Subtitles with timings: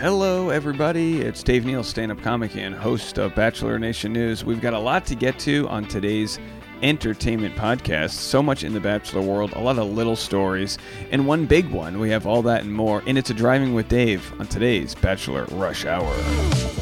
[0.00, 1.22] Hello, everybody.
[1.22, 4.44] It's Dave Neal, stand up comic and host of Bachelor Nation News.
[4.44, 6.38] We've got a lot to get to on today's
[6.82, 8.10] entertainment podcast.
[8.10, 10.78] So much in the Bachelor world, a lot of little stories,
[11.10, 11.98] and one big one.
[11.98, 13.02] We have all that and more.
[13.08, 16.77] And it's a Driving with Dave on today's Bachelor Rush Hour.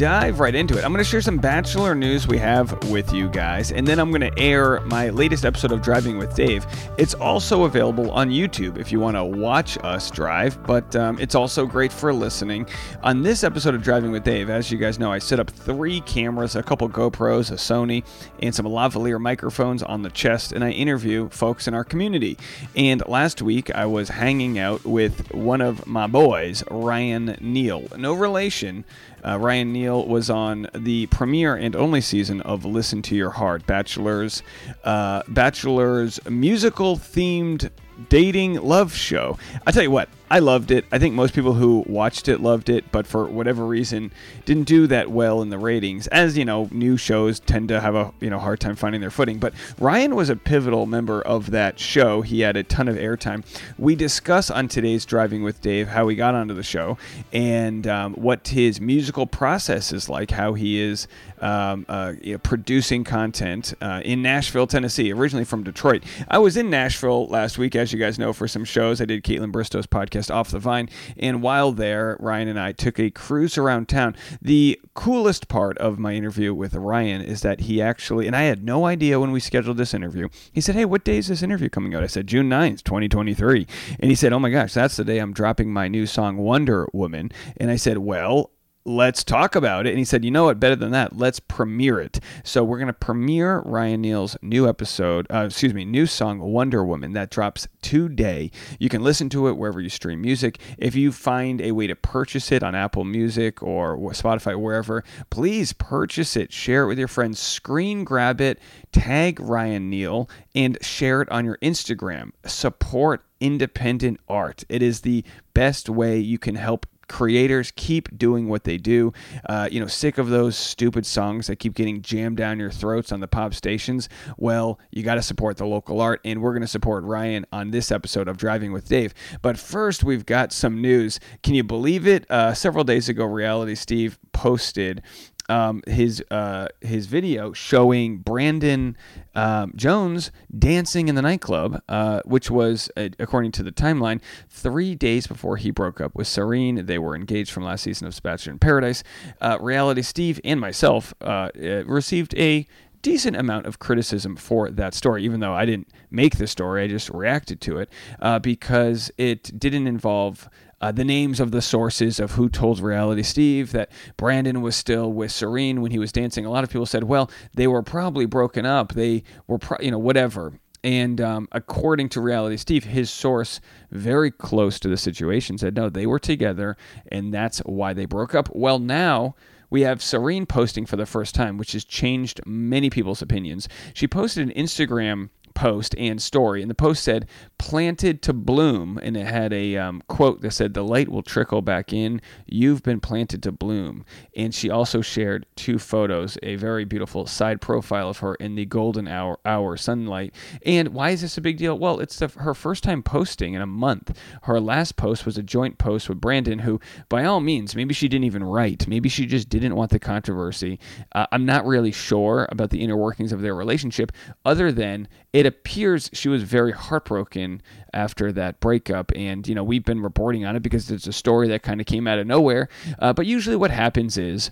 [0.00, 0.82] Dive right into it.
[0.82, 4.08] I'm going to share some Bachelor news we have with you guys, and then I'm
[4.08, 6.64] going to air my latest episode of Driving with Dave.
[6.96, 11.34] It's also available on YouTube if you want to watch us drive, but um, it's
[11.34, 12.66] also great for listening.
[13.02, 16.00] On this episode of Driving with Dave, as you guys know, I set up three
[16.00, 18.02] cameras, a couple GoPros, a Sony,
[18.40, 22.38] and some lavalier microphones on the chest, and I interview folks in our community.
[22.74, 27.86] And last week, I was hanging out with one of my boys, Ryan Neal.
[27.98, 28.86] No relation.
[29.24, 33.66] Uh, Ryan Neal was on the premiere and only season of Listen to Your Heart,
[33.66, 34.42] Bachelor's
[34.84, 37.70] uh, Bachelor's musical themed
[38.08, 39.38] dating love show.
[39.66, 40.84] I tell you what, I loved it.
[40.92, 44.12] I think most people who watched it loved it, but for whatever reason,
[44.44, 46.06] didn't do that well in the ratings.
[46.08, 49.10] As you know, new shows tend to have a you know hard time finding their
[49.10, 49.38] footing.
[49.38, 52.22] But Ryan was a pivotal member of that show.
[52.22, 53.44] He had a ton of airtime.
[53.76, 56.96] We discuss on today's Driving with Dave how he got onto the show
[57.32, 60.30] and um, what his musical process is like.
[60.30, 61.08] How he is
[61.40, 66.04] um, uh, you know, producing content uh, in Nashville, Tennessee, originally from Detroit.
[66.28, 69.00] I was in Nashville last week, as you guys know, for some shows.
[69.00, 70.88] I did Kaitlyn Bristowe's podcast off the Vine.
[71.16, 74.16] And while there, Ryan and I took a cruise around town.
[74.42, 78.64] The coolest part of my interview with Ryan is that he actually, and I had
[78.64, 81.68] no idea when we scheduled this interview, he said, Hey, what day is this interview
[81.68, 82.02] coming out?
[82.02, 83.66] I said, June 9th, 2023.
[84.00, 86.88] And he said, Oh my gosh, that's the day I'm dropping my new song, Wonder
[86.92, 87.30] Woman.
[87.56, 88.50] And I said, Well,
[88.84, 89.90] let's talk about it.
[89.90, 92.20] And he said, you know what, better than that, let's premiere it.
[92.44, 96.84] So we're going to premiere Ryan Neal's new episode, uh, excuse me, new song, Wonder
[96.84, 98.50] Woman, that drops today.
[98.78, 100.58] You can listen to it wherever you stream music.
[100.78, 105.72] If you find a way to purchase it on Apple Music or Spotify, wherever, please
[105.72, 108.58] purchase it, share it with your friends, screen grab it,
[108.92, 112.32] tag Ryan Neal, and share it on your Instagram.
[112.46, 114.64] Support independent art.
[114.68, 115.24] It is the
[115.54, 119.12] best way you can help creators keep doing what they do.
[119.48, 123.10] Uh, you know, sick of those stupid songs that keep getting jammed down your throats
[123.10, 124.08] on the pop stations.
[124.38, 127.72] Well, you got to support the local art, and we're going to support Ryan on
[127.72, 129.12] this episode of Driving with Dave.
[129.42, 131.18] But first, we've got some news.
[131.42, 132.30] Can you believe it?
[132.30, 135.02] Uh, several days ago, Reality Steve posted
[135.50, 138.96] um, his uh, his video showing Brandon
[139.34, 144.94] um, Jones dancing in the nightclub, uh, which was, uh, according to the timeline, three
[144.94, 146.86] days before he broke up with Serene.
[146.86, 149.02] They were engaged from last season of Bachelor in Paradise.
[149.40, 152.66] Uh, Reality Steve and myself uh, received a
[153.02, 156.86] decent amount of criticism for that story, even though I didn't make the story, I
[156.86, 157.88] just reacted to it
[158.20, 160.48] uh, because it didn't involve
[160.80, 165.12] uh, the names of the sources of who told Reality Steve that Brandon was still
[165.12, 166.46] with Serene when he was dancing.
[166.46, 168.94] A lot of people said, well, they were probably broken up.
[168.94, 170.58] They were, pro- you know, whatever.
[170.82, 175.90] And um, according to Reality Steve, his source very close to the situation said, no,
[175.90, 176.76] they were together,
[177.12, 178.48] and that's why they broke up.
[178.54, 179.34] Well, now
[179.68, 183.68] we have Serene posting for the first time, which has changed many people's opinions.
[183.92, 186.62] She posted an Instagram post and story.
[186.62, 187.28] And the post said,
[187.60, 188.98] planted to bloom.
[189.02, 192.22] And it had a um, quote that said, the light will trickle back in.
[192.46, 194.06] You've been planted to bloom.
[194.34, 198.64] And she also shared two photos, a very beautiful side profile of her in the
[198.64, 200.34] golden hour, hour sunlight.
[200.64, 201.78] And why is this a big deal?
[201.78, 204.18] Well, it's the, her first time posting in a month.
[204.44, 208.08] Her last post was a joint post with Brandon, who, by all means, maybe she
[208.08, 208.88] didn't even write.
[208.88, 210.80] Maybe she just didn't want the controversy.
[211.14, 214.12] Uh, I'm not really sure about the inner workings of their relationship,
[214.46, 217.49] other than it appears she was very heartbroken
[217.92, 219.12] after that breakup.
[219.16, 221.86] And, you know, we've been reporting on it because it's a story that kind of
[221.86, 222.68] came out of nowhere.
[222.98, 224.50] Uh, but usually what happens is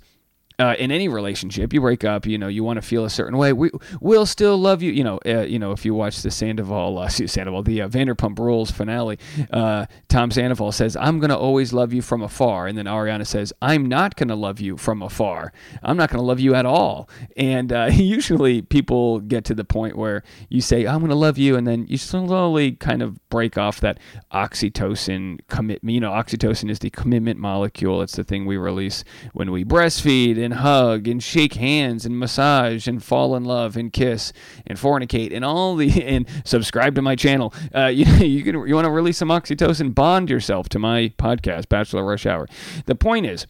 [0.60, 3.38] uh, in any relationship, you break up, you know, you want to feel a certain
[3.38, 3.52] way.
[3.52, 3.70] We
[4.00, 5.20] will still love you, you know.
[5.24, 9.20] Uh, you know, if you watch the Sandoval, uh, Sandoval, the uh, Vanderpump Rules finale,
[9.52, 13.52] uh, Tom Sandoval says, "I'm gonna always love you from afar," and then Ariana says,
[13.62, 15.52] "I'm not gonna love you from afar.
[15.84, 19.96] I'm not gonna love you at all." And uh, usually, people get to the point
[19.96, 23.80] where you say, "I'm gonna love you," and then you slowly kind of break off
[23.82, 24.00] that
[24.32, 25.94] oxytocin commitment.
[25.94, 28.02] You know, oxytocin is the commitment molecule.
[28.02, 29.04] It's the thing we release
[29.34, 33.92] when we breastfeed and hug and shake hands and massage and fall in love and
[33.92, 34.32] kiss
[34.66, 37.52] and fornicate and all the and subscribe to my channel.
[37.74, 41.68] Uh, you you can you want to release some oxytocin, bond yourself to my podcast,
[41.68, 42.48] Bachelor Rush Hour.
[42.86, 43.46] The point is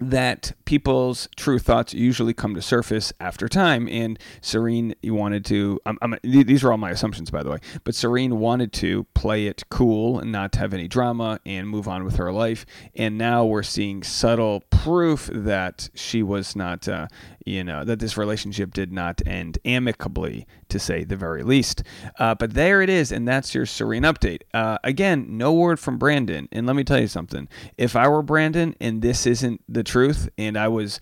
[0.00, 3.88] that people's true thoughts usually come to surface after time.
[3.88, 7.94] And Serene wanted to, I'm, I'm, these are all my assumptions, by the way, but
[7.94, 12.16] Serene wanted to play it cool and not have any drama and move on with
[12.16, 12.64] her life.
[12.94, 17.08] And now we're seeing subtle proof that she was not, uh,
[17.44, 21.82] you know, that this relationship did not end amicably, to say the very least.
[22.18, 24.42] Uh, but there it is, and that's your Serene update.
[24.52, 26.48] Uh, again, no word from Brandon.
[26.52, 27.48] And let me tell you something.
[27.76, 31.00] If I were Brandon and this isn't the truth, and I was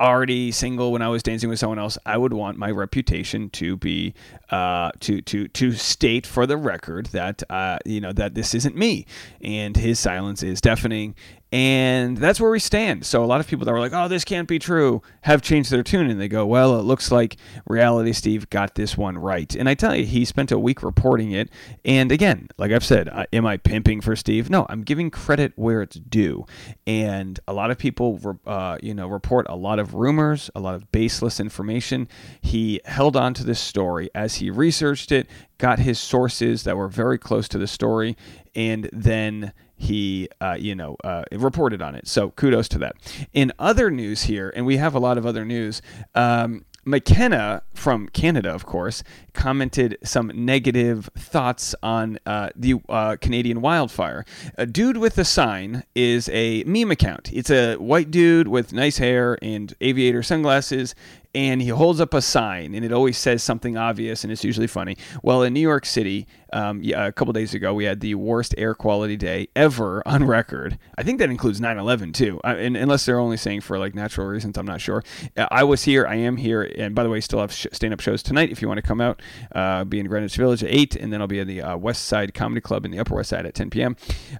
[0.00, 3.76] already single when I was dancing with someone else, I would want my reputation to
[3.76, 4.14] be
[4.50, 8.76] uh, to to to state for the record that uh, you know that this isn't
[8.76, 9.06] me,
[9.40, 11.14] and his silence is deafening,
[11.56, 13.06] and that's where we stand.
[13.06, 15.70] So a lot of people that were like, "Oh, this can't be true," have changed
[15.70, 19.54] their tune, and they go, "Well, it looks like Reality Steve got this one right."
[19.56, 21.48] And I tell you, he spent a week reporting it.
[21.82, 24.50] And again, like I've said, am I pimping for Steve?
[24.50, 26.44] No, I'm giving credit where it's due.
[26.86, 30.74] And a lot of people, uh, you know, report a lot of rumors, a lot
[30.74, 32.06] of baseless information.
[32.38, 35.26] He held on to this story as he researched it,
[35.56, 38.14] got his sources that were very close to the story,
[38.54, 42.08] and then he, uh, you know, uh, reported on it.
[42.08, 42.96] So kudos to that.
[43.32, 45.82] In other news here, and we have a lot of other news.
[46.14, 49.02] Um, McKenna from Canada, of course,
[49.34, 54.24] commented some negative thoughts on uh, the uh, Canadian wildfire.
[54.56, 57.32] A dude with a sign is a meme account.
[57.32, 60.94] It's a white dude with nice hair and aviator sunglasses,
[61.36, 64.66] and he holds up a sign, and it always says something obvious, and it's usually
[64.66, 64.96] funny.
[65.22, 68.54] Well, in New York City, um, yeah, a couple days ago, we had the worst
[68.56, 70.78] air quality day ever on record.
[70.96, 74.26] I think that includes 9/11 too, I, and, unless they're only saying for like natural
[74.26, 75.02] reasons, I'm not sure.
[75.36, 78.00] Uh, I was here, I am here, and by the way, still have sh- stand-up
[78.00, 79.20] shows tonight if you want to come out.
[79.54, 82.06] Uh, be in Greenwich Village at eight, and then I'll be at the uh, West
[82.06, 83.94] Side Comedy Club in the Upper West Side at 10 p.m.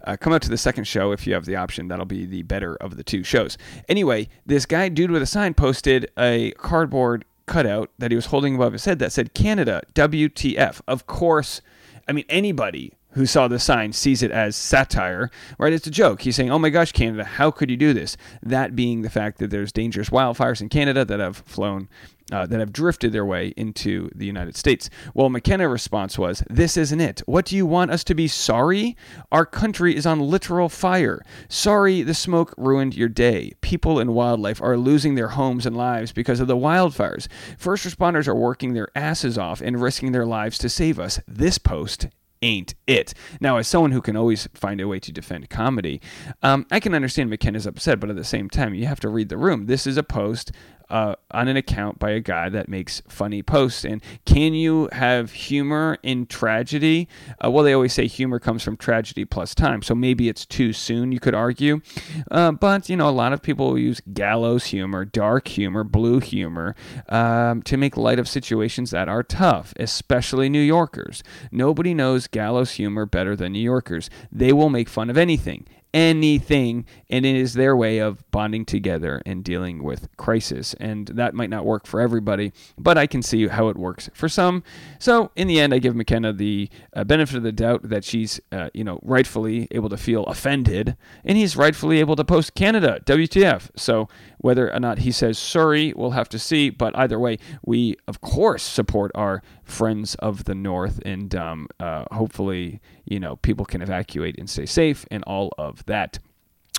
[0.07, 1.89] Uh, come out to the second show if you have the option.
[1.89, 3.59] That'll be the better of the two shows.
[3.87, 8.27] Anyway, this guy, dude with a sign, posted a card cardboard cutout that he was
[8.27, 10.81] holding above his head that said Canada WTF.
[10.87, 11.61] Of course,
[12.07, 15.73] I mean anybody who saw the sign sees it as satire, right?
[15.73, 16.23] It's a joke.
[16.23, 19.39] He's saying, "Oh my gosh, Canada, how could you do this?" That being the fact
[19.39, 21.89] that there's dangerous wildfires in Canada that have flown
[22.33, 24.91] uh, that have drifted their way into the United States.
[25.15, 27.23] Well, McKenna's response was, This isn't it.
[27.27, 28.97] What do you want us to be sorry?
[29.31, 31.23] Our country is on literal fire.
[31.49, 33.53] Sorry the smoke ruined your day.
[33.61, 37.29] People and wildlife are losing their homes and lives because of the wildfires.
[37.59, 41.21] First responders are working their asses off and risking their lives to save us.
[41.29, 42.09] This post
[42.43, 43.15] ain't it.
[43.41, 46.01] Now, as someone who can always find a way to defend comedy,
[46.43, 49.29] um, I can understand McKenna's upset, but at the same time, you have to read
[49.29, 49.67] the room.
[49.67, 50.53] This is a post
[50.91, 53.85] uh, on an account by a guy that makes funny posts.
[53.85, 57.09] And can you have humor in tragedy?
[57.45, 59.83] Uh, well, they always say humor comes from tragedy plus time.
[59.83, 61.81] So maybe it's too soon, you could argue.
[62.31, 66.75] Uh, but, you know, a lot of people use gallows humor, dark humor, blue humor
[67.09, 71.23] um, to make light of situations that are tough, especially New Yorkers.
[71.51, 74.11] Nobody knows gallows humor better than New Yorkers.
[74.31, 79.23] They will make fun of anything anything, and it is their way of bonding together
[79.25, 80.75] and dealing with crisis.
[80.75, 84.29] And that might not work for everybody, but I can see how it works for
[84.29, 84.63] some.
[84.99, 88.39] So in the end, I give McKenna the uh, benefit of the doubt that she's,
[88.53, 93.01] uh, you know, rightfully able to feel offended, and he's rightfully able to post Canada
[93.07, 93.71] WTF.
[93.75, 94.07] So
[94.39, 96.69] whether or not he says sorry, we'll have to see.
[96.69, 102.05] But either way, we of course support our friends of the North, and um, uh,
[102.13, 106.19] hopefully, you know, people can evacuate and stay safe, and all of that.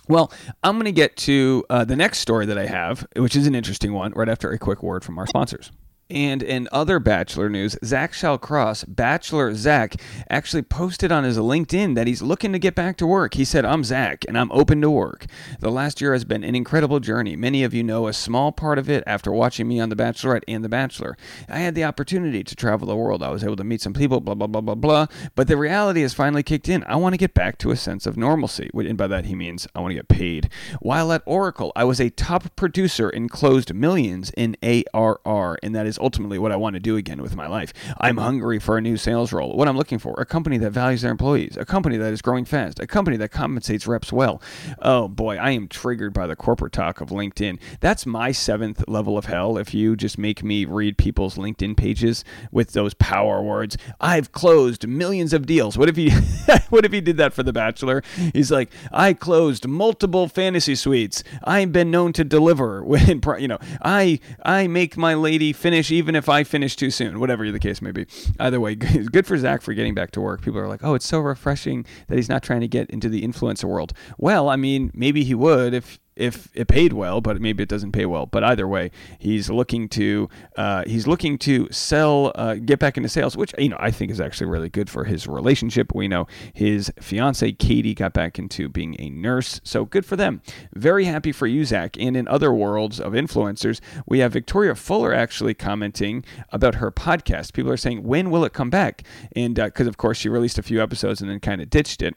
[0.07, 0.31] Well,
[0.63, 3.55] I'm going to get to uh, the next story that I have, which is an
[3.55, 5.71] interesting one, right after a quick word from our sponsors.
[6.09, 9.95] And in other Bachelor news, Zach Shallcross, Bachelor Zach,
[10.29, 13.33] actually posted on his LinkedIn that he's looking to get back to work.
[13.33, 15.25] He said, I'm Zach and I'm open to work.
[15.59, 17.35] The last year has been an incredible journey.
[17.35, 20.43] Many of you know a small part of it after watching me on The Bachelorette
[20.47, 21.17] and The Bachelor.
[21.49, 23.21] I had the opportunity to travel the world.
[23.21, 25.07] I was able to meet some people, blah, blah, blah, blah, blah.
[25.35, 26.85] But the reality has finally kicked in.
[26.85, 28.69] I want to get back to a sense of normalcy.
[28.73, 30.49] And by that, he means I want to get paid.
[30.81, 35.85] While at Oracle, I was a top producer and closed millions in ARR, and that
[35.85, 37.73] is ultimately what I want to do again with my life.
[37.99, 39.55] I'm hungry for a new sales role.
[39.55, 42.45] What I'm looking for, a company that values their employees, a company that is growing
[42.45, 44.41] fast, a company that compensates reps well.
[44.79, 47.59] Oh boy, I am triggered by the corporate talk of LinkedIn.
[47.79, 52.23] That's my seventh level of hell if you just make me read people's LinkedIn pages
[52.51, 53.77] with those power words.
[53.99, 55.77] I've closed millions of deals.
[55.77, 56.09] What if he
[56.69, 58.03] what if he did that for the bachelor?
[58.33, 61.23] He's like, I closed multiple fantasy suites.
[61.43, 66.15] I've been known to deliver when you know, I I make my lady finish even
[66.15, 68.05] if I finish too soon, whatever the case may be.
[68.39, 70.41] Either way, good for Zach for getting back to work.
[70.41, 73.23] People are like, oh, it's so refreshing that he's not trying to get into the
[73.23, 73.93] influencer world.
[74.17, 77.91] Well, I mean, maybe he would if if it paid well, but maybe it doesn't
[77.91, 78.25] pay well.
[78.25, 83.09] But either way, he's looking to uh, he's looking to sell, uh, get back into
[83.09, 85.93] sales, which you know I think is actually really good for his relationship.
[85.93, 90.41] We know his fiance Katie got back into being a nurse, so good for them.
[90.73, 91.97] Very happy for you, Zach.
[91.99, 97.53] And in other worlds of influencers, we have Victoria Fuller actually commenting about her podcast.
[97.53, 99.03] People are saying, when will it come back?
[99.35, 102.01] And because uh, of course she released a few episodes and then kind of ditched
[102.01, 102.15] it.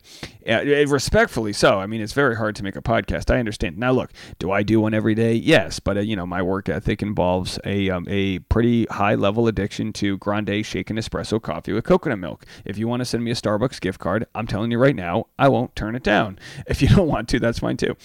[0.49, 1.79] Uh, respectfully so.
[1.79, 3.33] I mean, it's very hard to make a podcast.
[3.33, 3.79] I understand.
[3.79, 5.35] Now, look, do I do one every day?
[5.35, 9.47] Yes, but uh, you know, my work ethic involves a um, a pretty high level
[9.47, 12.47] addiction to grande shaken espresso coffee with coconut milk.
[12.65, 15.27] If you want to send me a Starbucks gift card, I'm telling you right now,
[15.39, 16.39] I won't turn it down.
[16.67, 17.97] If you don't want to, that's fine too.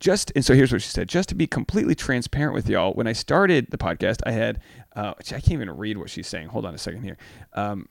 [0.00, 1.08] Just and so here's what she said.
[1.08, 4.60] Just to be completely transparent with y'all, when I started the podcast, I had
[4.94, 6.48] uh, I can't even read what she's saying.
[6.48, 7.16] Hold on a second here.
[7.54, 7.88] Um,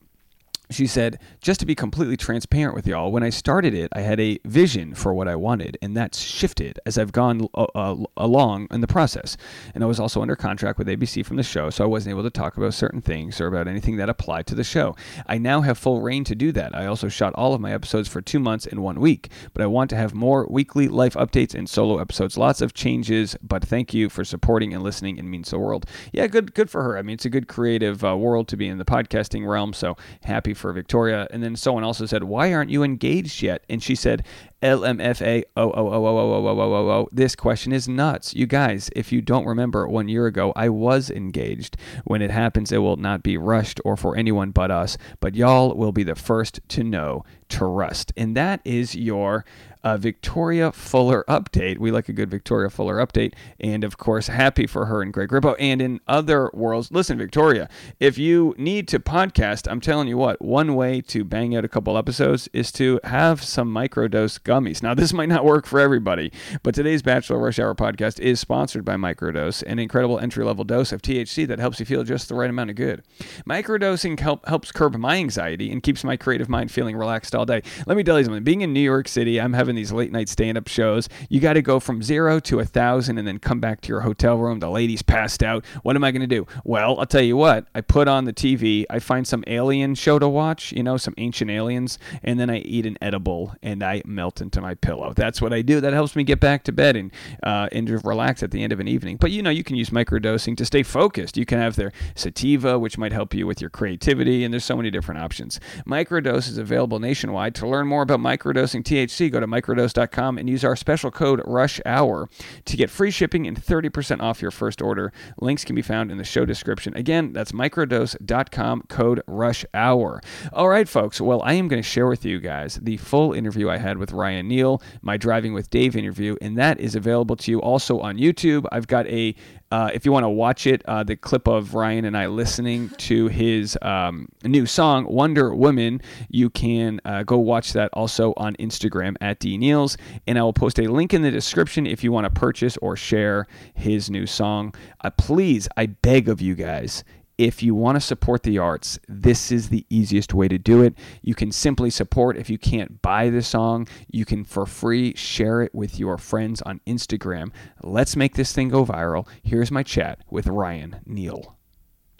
[0.73, 4.19] she said, just to be completely transparent with y'all, when I started it, I had
[4.19, 8.67] a vision for what I wanted, and that's shifted as I've gone uh, uh, along
[8.71, 9.37] in the process.
[9.73, 12.23] And I was also under contract with ABC from the show, so I wasn't able
[12.23, 14.95] to talk about certain things or about anything that applied to the show.
[15.27, 16.75] I now have full rein to do that.
[16.75, 19.67] I also shot all of my episodes for two months in one week, but I
[19.67, 22.37] want to have more weekly life updates and solo episodes.
[22.37, 25.17] Lots of changes, but thank you for supporting and listening.
[25.17, 25.85] It means the world.
[26.11, 26.97] Yeah, good, good for her.
[26.97, 29.97] I mean, it's a good creative uh, world to be in the podcasting realm, so
[30.23, 31.27] happy for Victoria.
[31.31, 33.63] And then someone also said, Why aren't you engaged yet?
[33.69, 34.23] And she said,
[34.61, 38.35] LMFA, oh, oh, oh, oh, oh, oh, oh, oh, oh, this question is nuts.
[38.35, 41.77] You guys, if you don't remember, one year ago, I was engaged.
[42.05, 45.75] When it happens, it will not be rushed or for anyone but us, but y'all
[45.75, 48.13] will be the first to know to rust.
[48.15, 49.45] And that is your
[49.83, 51.77] uh, Victoria Fuller update.
[51.77, 53.33] We like a good Victoria Fuller update.
[53.59, 55.55] And of course, happy for her and Greg Grippo.
[55.59, 57.69] And in other worlds, listen, Victoria,
[57.99, 61.69] if you need to podcast, I'm telling you what, one way to bang out a
[61.69, 64.83] couple episodes is to have some microdose gummies.
[64.83, 66.31] Now, this might not work for everybody,
[66.63, 70.91] but today's Bachelor Rush Hour podcast is sponsored by Microdose, an incredible entry level dose
[70.91, 73.03] of THC that helps you feel just the right amount of good.
[73.47, 77.61] Microdosing help, helps curb my anxiety and keeps my creative mind feeling relaxed all day.
[77.87, 78.43] Let me tell you something.
[78.43, 81.09] Being in New York City, I'm having these late night stand up shows.
[81.29, 84.01] You got to go from zero to a thousand and then come back to your
[84.01, 84.59] hotel room.
[84.59, 85.65] The lady's passed out.
[85.83, 86.47] What am I going to do?
[86.63, 87.67] Well, I'll tell you what.
[87.73, 88.85] I put on the TV.
[88.89, 92.59] I find some alien show to watch, you know, some ancient aliens, and then I
[92.59, 95.13] eat an edible and I melt into my pillow.
[95.15, 95.81] That's what I do.
[95.81, 97.11] That helps me get back to bed and
[97.43, 99.17] uh, and relax at the end of an evening.
[99.17, 101.37] But you know, you can use microdosing to stay focused.
[101.37, 104.77] You can have their sativa, which might help you with your creativity, and there's so
[104.77, 105.59] many different options.
[105.85, 107.55] Microdose is available nationwide.
[107.55, 111.79] To learn more about microdosing THC, go to microdose.com and use our special code Rush
[111.85, 112.29] Hour
[112.65, 115.11] to get free shipping and 30% off your first order.
[115.39, 116.95] Links can be found in the show description.
[116.95, 120.21] Again, that's microdose.com code Rush Hour.
[120.53, 121.21] All right, folks.
[121.21, 124.11] Well, I am going to share with you guys the full interview I had with
[124.11, 128.17] Ryan Neal, my Driving with Dave interview, and that is available to you also on
[128.17, 128.65] YouTube.
[128.71, 129.35] I've got a
[129.71, 132.89] uh, if you want to watch it, uh, the clip of Ryan and I listening
[132.89, 138.55] to his um, new song, Wonder Woman, you can uh, go watch that also on
[138.55, 139.97] Instagram at D Neals.
[140.27, 142.95] And I will post a link in the description if you want to purchase or
[142.95, 144.73] share his new song.
[145.03, 147.03] Uh, please, I beg of you guys,
[147.41, 150.93] if you want to support the arts, this is the easiest way to do it.
[151.23, 155.63] You can simply support if you can't buy the song, you can for free share
[155.63, 157.51] it with your friends on Instagram.
[157.81, 159.27] Let's make this thing go viral.
[159.41, 161.57] Here's my chat with Ryan Neal.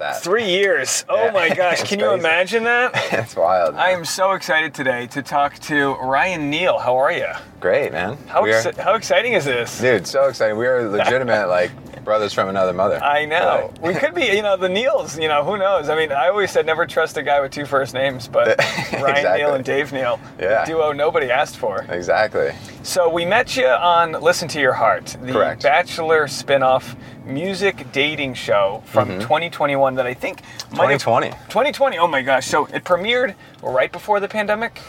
[0.01, 0.23] That.
[0.23, 1.05] Three years.
[1.07, 1.83] Oh my gosh.
[1.87, 2.91] Can you imagine that?
[3.11, 3.75] That's wild.
[3.75, 3.83] Man.
[3.83, 6.79] I am so excited today to talk to Ryan Neal.
[6.79, 7.27] How are you?
[7.59, 8.17] Great, man.
[8.25, 9.79] How, exci- how exciting is this?
[9.79, 10.57] Dude, so exciting.
[10.57, 11.69] We are legitimate, like,
[12.03, 12.99] brothers from another mother.
[13.03, 13.71] I know.
[13.79, 15.87] we could be, you know, the Neals, you know, who knows?
[15.87, 19.17] I mean, I always said never trust a guy with two first names, but Ryan
[19.17, 19.37] exactly.
[19.37, 20.65] Neal and Dave Neal, yeah.
[20.65, 21.85] duo nobody asked for.
[21.89, 22.53] Exactly.
[22.81, 25.61] So we met you on Listen to Your Heart, the Correct.
[25.61, 29.19] Bachelor spinoff music dating show from mm-hmm.
[29.21, 31.29] 2021 that I think 2020.
[31.29, 31.97] 2020.
[31.97, 32.47] Oh my gosh.
[32.47, 34.79] So it premiered right before the pandemic?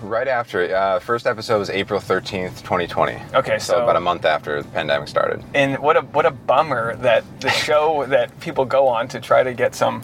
[0.00, 0.72] Right after it.
[0.72, 3.20] Uh, first episode was April 13th, 2020.
[3.34, 5.44] Okay, so, so, about a month after the pandemic started.
[5.54, 9.42] And what a what a bummer that the show that people go on to try
[9.42, 10.02] to get some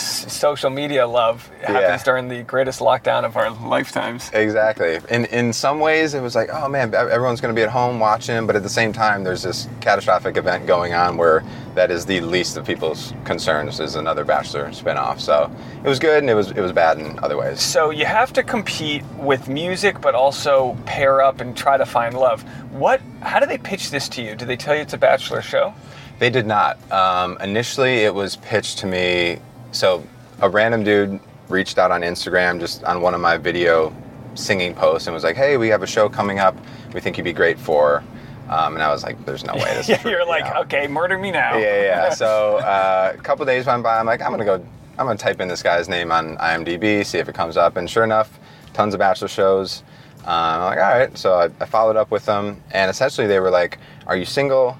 [0.00, 2.02] social media love happens yeah.
[2.04, 4.30] during the greatest lockdown of our lifetimes.
[4.32, 4.98] Exactly.
[5.10, 7.98] In in some ways, it was like, oh man, everyone's going to be at home
[8.00, 12.06] watching, but at the same time, there's this catastrophic event going on where that is
[12.06, 15.20] the least of people's concerns is another Bachelor spinoff.
[15.20, 15.50] So
[15.84, 17.60] it was good and it was it was bad in other ways.
[17.60, 22.16] So you have to compete with music, but also pair up and try to find
[22.16, 22.42] love.
[22.72, 23.00] What?
[23.20, 24.34] How do they pitch this to you?
[24.34, 25.74] Do they tell you it's a Bachelor show?
[26.18, 26.78] They did not.
[26.90, 29.38] Um, initially, it was pitched to me
[29.72, 30.04] so
[30.40, 33.94] a random dude reached out on Instagram just on one of my video
[34.34, 36.56] singing posts and was like, "Hey, we have a show coming up.
[36.94, 38.02] We think you'd be great for."
[38.48, 40.60] Um, and I was like, "There's no way this." yeah, you're like, know?
[40.62, 41.56] okay, murder me now.
[41.56, 42.10] Yeah, yeah.
[42.10, 43.98] So uh, a couple days went by.
[43.98, 44.64] I'm like, I'm gonna go.
[44.98, 47.76] I'm gonna type in this guy's name on IMDb, see if it comes up.
[47.76, 48.38] And sure enough,
[48.72, 49.82] tons of Bachelor shows.
[50.24, 51.18] Um, I'm like, all right.
[51.18, 54.76] So I, I followed up with them, and essentially they were like, "Are you single?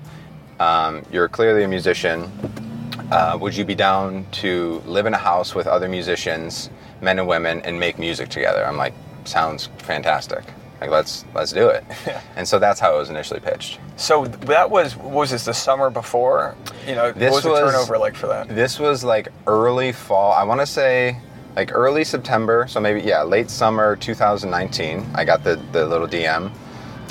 [0.61, 2.31] Um, you're clearly a musician.
[3.11, 7.27] Uh, would you be down to live in a house with other musicians, men and
[7.29, 10.45] women, and make music together?" I'm like, "Sounds fantastic.
[10.81, 11.85] Like, let's let's do it."
[12.37, 13.81] And so that's how it was initially pitched.
[13.97, 16.55] So that was was this the summer before?
[16.87, 18.49] You know, This what was, was- the turnover like for that?
[18.49, 20.33] This was like early fall.
[20.33, 21.17] I want to say
[21.57, 22.67] like early September.
[22.69, 25.05] So maybe yeah, late summer 2019.
[25.15, 26.53] I got the the little DM,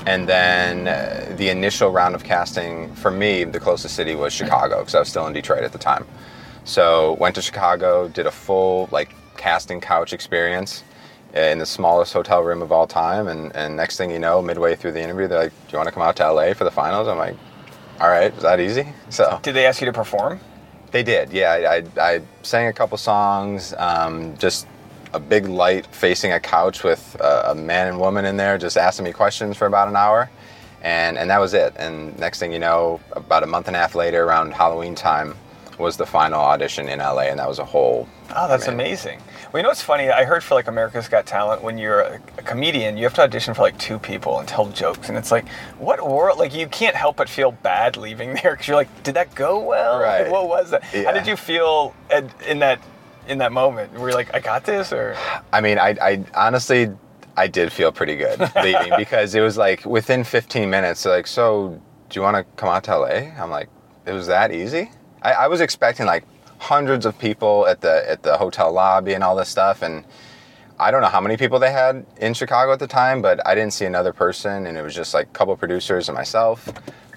[0.07, 4.79] and then uh, the initial round of casting for me, the closest city was Chicago
[4.79, 6.05] because I was still in Detroit at the time.
[6.63, 10.83] So went to Chicago, did a full like casting couch experience
[11.33, 14.77] in the smallest hotel room of all time, and and next thing you know, midway
[14.77, 16.71] through the interview, they're like, "Do you want to come out to LA for the
[16.71, 17.35] finals?" I'm like,
[17.99, 19.39] "All right, is that easy?" So.
[19.43, 20.39] Did they ask you to perform?
[20.91, 21.51] They did, yeah.
[21.51, 24.67] I, I, I sang a couple songs, um, just
[25.13, 28.77] a big light facing a couch with a, a man and woman in there, just
[28.77, 30.29] asking me questions for about an hour,
[30.81, 31.73] and and that was it.
[31.77, 35.35] And next thing you know, about a month and a half later, around Halloween time,
[35.77, 38.07] was the final audition in LA, and that was a whole.
[38.35, 39.21] Oh, that's I mean, amazing.
[39.53, 40.09] Well, you know what's funny?
[40.09, 43.21] I heard for like America's Got Talent, when you're a, a comedian, you have to
[43.21, 45.47] audition for like two people and tell jokes, and it's like,
[45.77, 46.37] what world?
[46.37, 49.59] Like, you can't help but feel bad leaving there because you're like, did that go
[49.59, 49.93] well?
[50.01, 50.29] Like, Right.
[50.31, 50.83] what was that?
[50.83, 51.95] How did you feel
[52.45, 52.79] in that
[53.27, 53.93] in that moment?
[53.93, 55.15] Were you like, I got this, or
[55.51, 56.89] I mean, I, I honestly,
[57.35, 61.27] I did feel pretty good leaving because it was like within 15 minutes, they're like,
[61.27, 63.31] so do you want to come out to LA?
[63.41, 63.69] I'm like,
[64.05, 64.91] it was that easy?
[65.21, 66.25] I, I was expecting like
[66.59, 70.03] hundreds of people at the at the hotel lobby and all this stuff, and
[70.79, 73.55] I don't know how many people they had in Chicago at the time, but I
[73.55, 76.69] didn't see another person, and it was just like a couple producers and myself.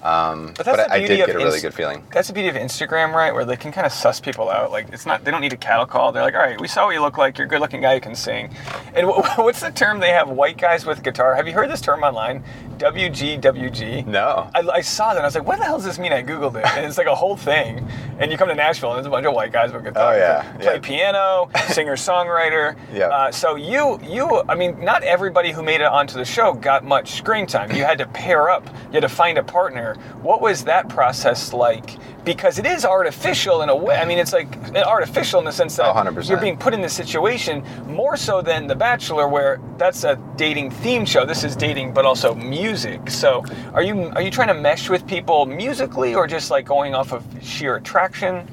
[0.03, 2.03] Um, But but I, I did of get a really Inst- good feeling.
[2.13, 3.33] That's the beauty of Instagram, right?
[3.35, 4.71] Where they can kind of suss people out.
[4.71, 6.13] Like it's not they don't need a cattle call.
[6.13, 7.37] They're like, all right, we saw what you look like.
[7.39, 8.55] You're a good-looking guy who can sing.
[8.95, 10.29] And wh- what's the term they have?
[10.29, 11.35] White guys with guitar.
[11.35, 12.43] Have you heard this term online?
[12.79, 14.07] WGWG.
[14.07, 14.51] No.
[14.55, 15.17] I, I saw that.
[15.17, 16.13] and I was like, what the hell does this mean?
[16.13, 17.87] I googled it, and it's like a whole thing.
[18.19, 20.15] And you come to Nashville, and there's a bunch of white guys with guitar.
[20.15, 20.79] Oh, yeah, Play yeah.
[20.81, 22.77] piano, singer songwriter.
[22.93, 23.07] Yeah.
[23.07, 26.85] Uh, so you you I mean, not everybody who made it onto the show got
[26.85, 27.71] much screen time.
[27.71, 28.67] You had to pair up.
[28.87, 29.90] You had to find a partner.
[30.23, 31.97] What was that process like?
[32.25, 33.97] Because it is artificial in a way.
[33.97, 36.29] I mean, it's like eh, artificial in the sense that Oh, 100%.
[36.29, 40.71] you're being put in this situation more so than The Bachelor, where that's a dating
[40.71, 41.25] theme show.
[41.25, 43.11] This is dating, but also music.
[43.11, 46.95] So, are you are you trying to mesh with people musically, or just like going
[46.95, 48.47] off of sheer attraction?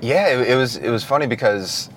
[0.00, 1.90] Yeah, it, it was it was funny because,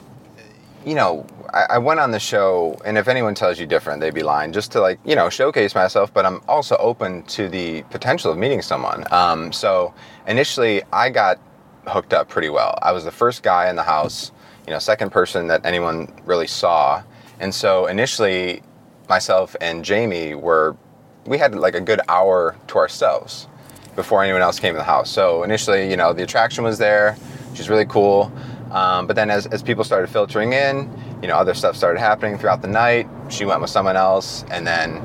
[0.87, 4.13] you know, I, I went on the show, and if anyone tells you different, they'd
[4.13, 4.53] be lying.
[4.53, 8.37] Just to like you know showcase myself, but I'm also open to the potential of
[8.37, 9.03] meeting someone.
[9.11, 9.93] Um, so
[10.27, 11.39] initially, I got
[11.87, 12.79] hooked up pretty well.
[12.81, 14.31] I was the first guy in the house,
[14.65, 17.03] you know, second person that anyone really saw,
[17.41, 18.63] and so initially,
[19.09, 20.77] myself and Jamie were,
[21.25, 23.47] we had like a good hour to ourselves
[23.97, 25.09] before anyone else came in the house.
[25.09, 27.17] So initially, you know, the attraction was there.
[27.55, 28.31] She's really cool.
[28.71, 30.89] Um, but then as, as people started filtering in,
[31.21, 33.07] you know, other stuff started happening throughout the night.
[33.29, 34.43] She went with someone else.
[34.49, 34.95] And then,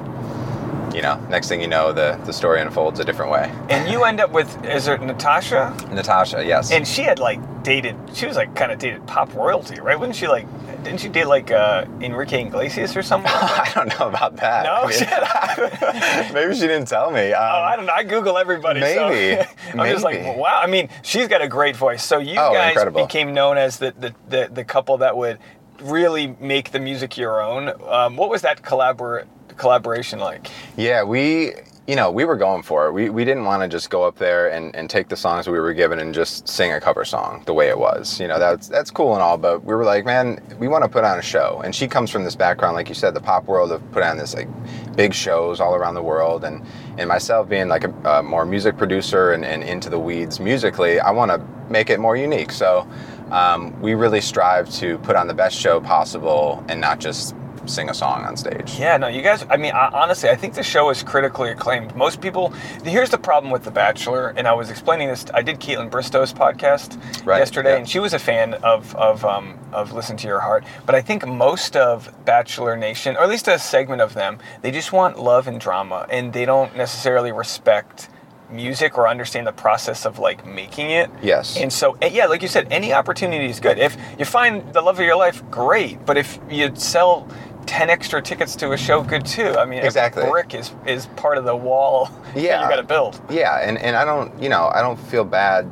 [0.95, 3.51] you know, next thing you know, the, the story unfolds a different way.
[3.69, 5.75] And you end up with is it Natascha?
[5.91, 6.71] Natascha, yes.
[6.71, 7.97] And she had like dated.
[8.15, 9.99] She was like kind of dated pop royalty, right?
[9.99, 10.47] Wouldn't she like?
[10.83, 13.33] Didn't she date like uh, Enrique Iglesias or someone?
[13.35, 14.65] I don't know about that.
[14.65, 16.33] No, I mean, shit.
[16.35, 17.33] maybe she didn't tell me.
[17.33, 17.93] Um, Oh, I don't know.
[17.93, 18.81] I Google everybody.
[18.81, 19.41] so Maybe.
[19.75, 20.61] I'm just like, wow.
[20.63, 22.03] I mean, she's got a great voice.
[22.05, 23.05] So you Oh, guys incredible.
[23.07, 25.39] became known as the, the, the, the couple that would
[25.83, 27.73] really make the music your own.
[27.89, 30.49] Um, what was that collabor- collaboration like?
[30.77, 31.53] Yeah, we,
[31.93, 32.93] you know, we were going for it.
[32.93, 35.61] We, we didn't want to just go up there and, and take the songs we
[35.61, 38.19] were given and just sing a cover song the way it was.
[38.19, 40.89] You know, that's that's cool and all, but we were like, man, we want to
[40.89, 41.61] put on a show.
[41.63, 44.17] And she comes from this background, like you said, the pop world of put on
[44.17, 44.49] this like
[44.97, 46.45] big shows all around the world.
[46.45, 46.65] And
[46.97, 51.11] and myself being like a, more music producer and, and into the weeds musically, I
[51.11, 52.53] want to make it more unique.
[52.53, 52.89] So
[53.31, 57.35] um, we really strive to put on the best show possible and not just
[57.67, 58.79] sing a song on stage.
[58.79, 59.45] Yeah, no, you guys.
[59.49, 61.95] I mean, I, honestly, I think the show is critically acclaimed.
[61.97, 62.51] Most people.
[62.85, 65.25] Here's the problem with The Bachelor, and I was explaining this.
[65.33, 67.79] I did Kaitlyn Bristowe's podcast Right, yesterday, yeah.
[67.79, 70.65] and she was a fan of of um, of Listen to Your Heart.
[70.87, 74.71] But I think most of Bachelor Nation, or at least a segment of them, they
[74.71, 78.09] just want love and drama, and they don't necessarily respect
[78.51, 81.11] music or understand the process of like making it.
[81.23, 81.57] Yes.
[81.57, 83.79] And so, eh, yeah, like you said, any opportunity is good.
[83.79, 86.05] If you find the love of your life, great.
[86.05, 87.27] But if you sell
[87.67, 89.55] ten extra tickets to a show good too.
[89.59, 90.29] I mean, Exactly.
[90.29, 92.63] brick is is part of the wall that Yeah.
[92.63, 93.21] you got to build.
[93.31, 95.69] Yeah, and, and I don't, you know, I don't feel bad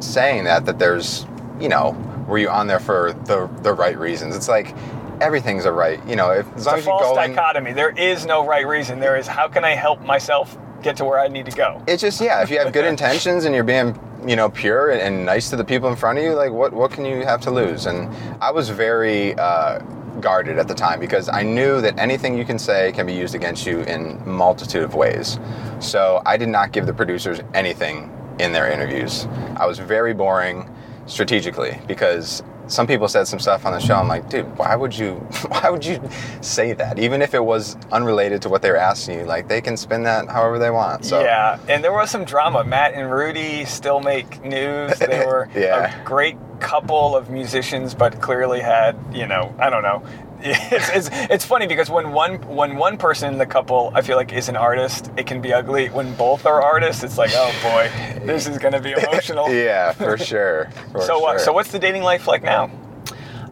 [0.00, 1.26] saying that, that there's,
[1.60, 1.96] you know,
[2.28, 4.36] were you on there for the, the right reasons?
[4.36, 4.74] It's like
[5.20, 7.30] everything's a right, you know, if, as It's long a as you false go in.
[7.34, 7.72] dichotomy.
[7.72, 9.00] There is no right reason.
[9.00, 11.82] There is how can I help myself get to where I need to go.
[11.86, 15.00] It's just, yeah, if you have good intentions and you're being, you know, pure and,
[15.00, 17.40] and nice to the people in front of you, like what, what can you have
[17.42, 17.86] to lose?
[17.86, 19.80] And I was very uh,
[20.20, 23.34] guarded at the time because I knew that anything you can say can be used
[23.34, 25.38] against you in multitude of ways.
[25.80, 29.26] So I did not give the producers anything in their interviews.
[29.56, 30.68] I was very boring
[31.06, 33.94] strategically because some people said some stuff on the show.
[33.94, 35.14] I'm like, dude, why would you,
[35.48, 36.00] why would you
[36.40, 36.98] say that?
[36.98, 40.02] Even if it was unrelated to what they were asking you, like they can spin
[40.04, 41.04] that however they want.
[41.04, 42.64] So Yeah, and there was some drama.
[42.64, 44.98] Matt and Rudi still make news.
[45.06, 46.00] They were Yeah.
[46.00, 50.02] a great couple of musicians, but clearly had, you know, I don't know.
[50.42, 54.16] It's, it's, it's funny because when one when one person in the couple I feel
[54.16, 55.88] like is an artist, it can be ugly.
[55.88, 57.90] When both are artists, it's like, oh boy,
[58.26, 59.48] this is gonna be emotional.
[59.52, 60.68] yeah, for sure.
[60.92, 61.38] For So uh, sure.
[61.38, 62.70] so what's the dating life like now?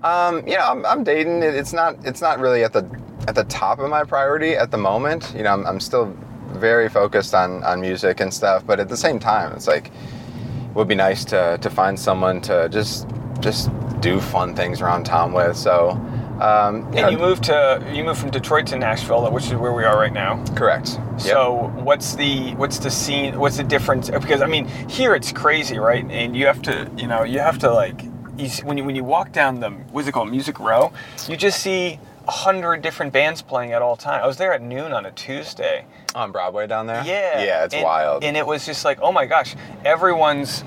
[0.03, 1.43] Um, you know, I'm, I'm dating.
[1.43, 1.97] It's not.
[2.05, 2.85] It's not really at the
[3.27, 5.33] at the top of my priority at the moment.
[5.35, 6.15] You know, I'm, I'm still
[6.53, 8.67] very focused on on music and stuff.
[8.67, 12.43] But at the same time, it's like it would be nice to to find someone
[12.43, 13.09] to just
[13.41, 13.71] just
[14.01, 15.57] do fun things around town with.
[15.57, 15.99] So.
[16.41, 19.73] Um, And know, you moved to you moved from Detroit to Nashville, which is where
[19.73, 20.43] we are right now.
[20.55, 20.99] correct.
[21.13, 21.21] Yep.
[21.21, 23.39] So what's the what's the scene?
[23.39, 24.11] What's the difference?
[24.11, 26.05] Because I mean, here it's crazy, right?
[26.11, 28.03] And you have to, you know, you have to like,
[28.37, 30.93] you, when you when you walk down the what's it called, Music Row,
[31.29, 34.23] you just see a hundred different bands playing at all time.
[34.23, 35.85] I was there at noon on a Tuesday.
[36.15, 37.05] on Broadway down there.
[37.05, 37.43] Yeah.
[37.43, 38.25] Yeah, it's and, wild.
[38.25, 40.65] And it was just like, oh my gosh, everyone's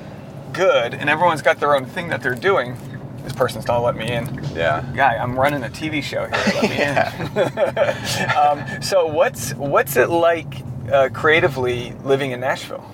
[0.53, 2.77] good, and everyone's got their own thing that they're doing.
[3.27, 4.41] This person's not letting me in.
[4.55, 4.89] yeah.
[4.95, 6.43] Guy, I'm running a TV show here.
[6.45, 6.77] Let me in.
[8.17, 8.71] Yeah.
[8.71, 12.89] um, so what's what's it like uh, creatively living in Nashville?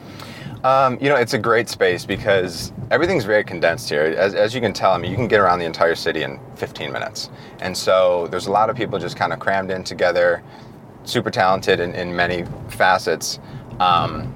[0.64, 4.02] Um, you know, it's a great space because everything's very condensed here.
[4.02, 6.40] As, as you can tell, I mean, you can get around the entire city in
[6.56, 7.30] 15 minutes.
[7.62, 10.42] And so there's a lot of people just kind of crammed in together,
[11.04, 13.40] super talented in, in many facets.
[13.80, 14.34] Um,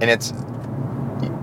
[0.00, 0.32] and it's,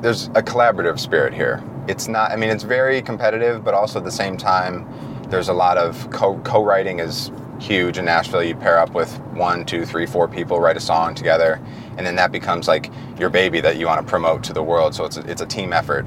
[0.02, 1.64] there's a collaborative spirit here.
[1.90, 4.88] It's not, I mean, it's very competitive, but also at the same time,
[5.30, 8.44] there's a lot of co- co-writing is huge in Nashville.
[8.44, 11.60] You pair up with one, two, three, four people, write a song together,
[11.98, 14.94] and then that becomes like your baby that you want to promote to the world.
[14.94, 16.06] So it's a, it's a team effort,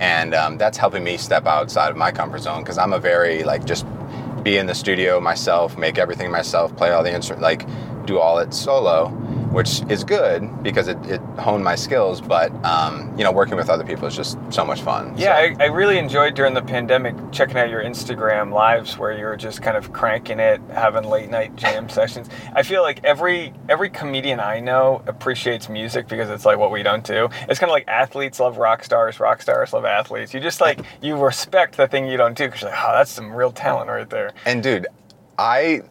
[0.00, 3.42] and um, that's helping me step outside of my comfort zone because I'm a very
[3.42, 3.86] like just
[4.42, 7.66] be in the studio myself, make everything myself, play all the instruments, like
[8.04, 9.08] do all it solo,
[9.52, 12.20] which is good because it, it honed my skills.
[12.20, 15.14] But um, you know, working with other people is just so much fun.
[15.16, 19.12] Yeah, So- I, I really enjoyed during the pandemic checking out your Instagram lives where
[19.16, 22.28] you were just kind of cranking it, having late night jam sessions.
[22.54, 26.82] I feel like every every comedian I know appreciates music because it's like what we
[26.82, 27.28] don't do.
[27.48, 30.32] It's kind of like athletes love rock stars, rock stars love athletes.
[30.34, 33.10] You just like you respect the thing you don't do because you're like, oh, that's
[33.10, 34.32] some real talent right there.
[34.46, 34.86] And dude,
[35.38, 35.82] I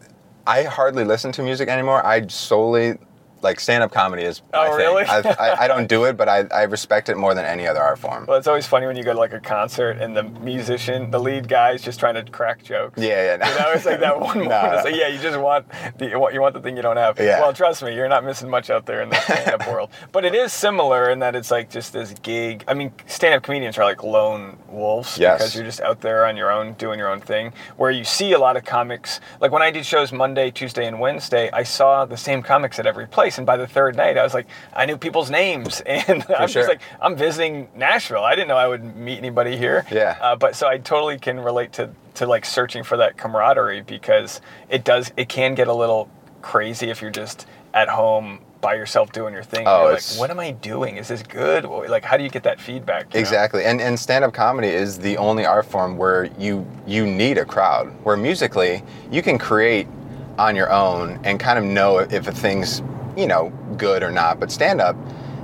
[0.46, 2.04] I hardly listen to music anymore.
[2.04, 2.98] I solely
[3.42, 4.76] like stand-up comedy is Oh, thing.
[4.76, 5.04] really?
[5.04, 7.80] I, I, I don't do it, but I, I respect it more than any other
[7.80, 8.26] art form.
[8.26, 11.18] Well, it's always funny when you go to like a concert and the musician, the
[11.20, 13.00] lead guy, is just trying to crack jokes.
[13.02, 13.48] Yeah, yeah.
[13.52, 14.74] You know, it's like that one moment.
[14.74, 15.66] It's like, yeah, you just want
[15.98, 17.18] the you want, you want the thing you don't have.
[17.18, 17.40] Yeah.
[17.40, 19.90] Well, trust me, you're not missing much out there in the stand-up world.
[20.12, 22.64] But it is similar in that it's like just this gig.
[22.68, 25.38] I mean, stand-up comedians are like lone wolves Yes.
[25.38, 27.52] because you're just out there on your own doing your own thing.
[27.76, 29.20] Where you see a lot of comics.
[29.40, 32.86] Like when I did shows Monday, Tuesday, and Wednesday, I saw the same comics at
[32.86, 36.24] every place, and by the third night, I was like, I knew people's names, and
[36.28, 36.62] I'm sure.
[36.62, 38.24] just like, I'm visiting Nashville.
[38.24, 39.86] I didn't know I would meet anybody here.
[39.90, 40.16] Yeah.
[40.20, 44.40] Uh, but so I totally can relate to to like searching for that camaraderie because
[44.68, 46.10] it does it can get a little
[46.42, 49.66] crazy if you're just at home by yourself doing your thing.
[49.66, 50.96] Oh, like, what am I doing?
[50.96, 51.64] Is this good?
[51.64, 53.12] Like, how do you get that feedback?
[53.12, 53.20] you know?
[53.20, 57.44] Exactly, and and stand-up comedy is the only art form where you you need a
[57.44, 57.88] crowd.
[58.04, 59.86] Where musically, you can create
[60.38, 62.82] on your own and kind of know if a thing's
[63.16, 64.40] you know good or not.
[64.40, 64.96] But stand-up,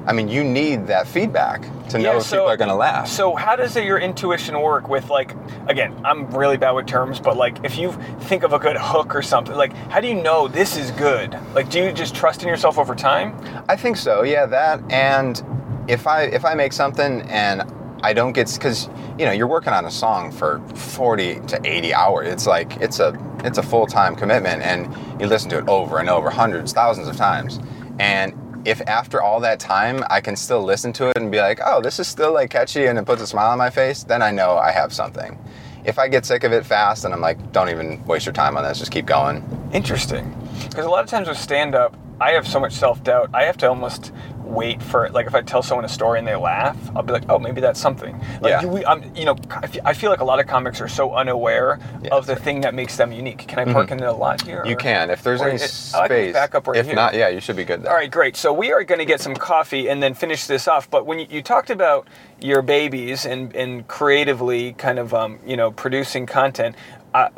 [0.06, 2.74] I mean, you need that feedback to know Yeah, if so- people are going to
[2.74, 3.08] laugh.
[3.08, 5.34] So how does your intuition work with like
[5.68, 9.14] again, I'm really bad with terms, but like if you think of a good hook
[9.14, 11.38] or something, like how do you know this is good?
[11.54, 13.34] Like do you just trust in yourself over time?
[13.68, 14.22] I think so.
[14.22, 15.42] Yeah, that and
[15.88, 17.62] if I if I make something and
[18.02, 21.94] I don't get because you know you're working on a song for 40 to 80
[21.94, 22.28] hours.
[22.28, 23.12] It's like it's a
[23.44, 27.08] it's a full time commitment, and you listen to it over and over, hundreds, thousands
[27.08, 27.60] of times.
[27.98, 31.60] And if after all that time I can still listen to it and be like,
[31.64, 34.20] oh, this is still like catchy and it puts a smile on my face, then
[34.20, 35.38] I know I have something.
[35.84, 38.56] if I get sick of it fast, then I'm like, don't even waste your time
[38.56, 38.78] on this.
[38.78, 39.42] Just keep going.
[39.72, 40.36] Interesting.
[40.64, 43.30] Because a lot of times with stand up, I have so much self doubt.
[43.32, 44.12] I have to almost
[44.48, 47.24] wait for like if I tell someone a story and they laugh, I'll be like,
[47.28, 48.18] oh, maybe that's something.
[48.40, 48.62] Like, Yeah.
[48.62, 49.36] you- we, I'm, you know,
[49.84, 52.10] I feel like a lot of comics are so unaware Yeah.
[52.14, 53.46] of the thing that makes them unique.
[53.46, 54.62] Can I park in the lot here?
[54.64, 55.94] You or- can if there's any it- space.
[55.94, 56.94] I back up right if here.
[56.94, 57.82] not, yeah, you should be good.
[57.82, 57.90] There.
[57.92, 58.36] All right, great.
[58.36, 60.90] So we are going to get some coffee and then finish this off.
[60.90, 62.08] But when you, you talked about
[62.40, 66.74] your babies and, and creatively kind of um, you know producing content,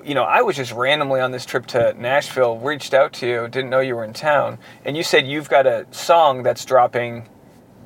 [0.05, 3.49] you know I was just randomly on this trip to Nashville, reached out to you,
[3.49, 7.29] didn't know you were in town, and you said you've got a song that's dropping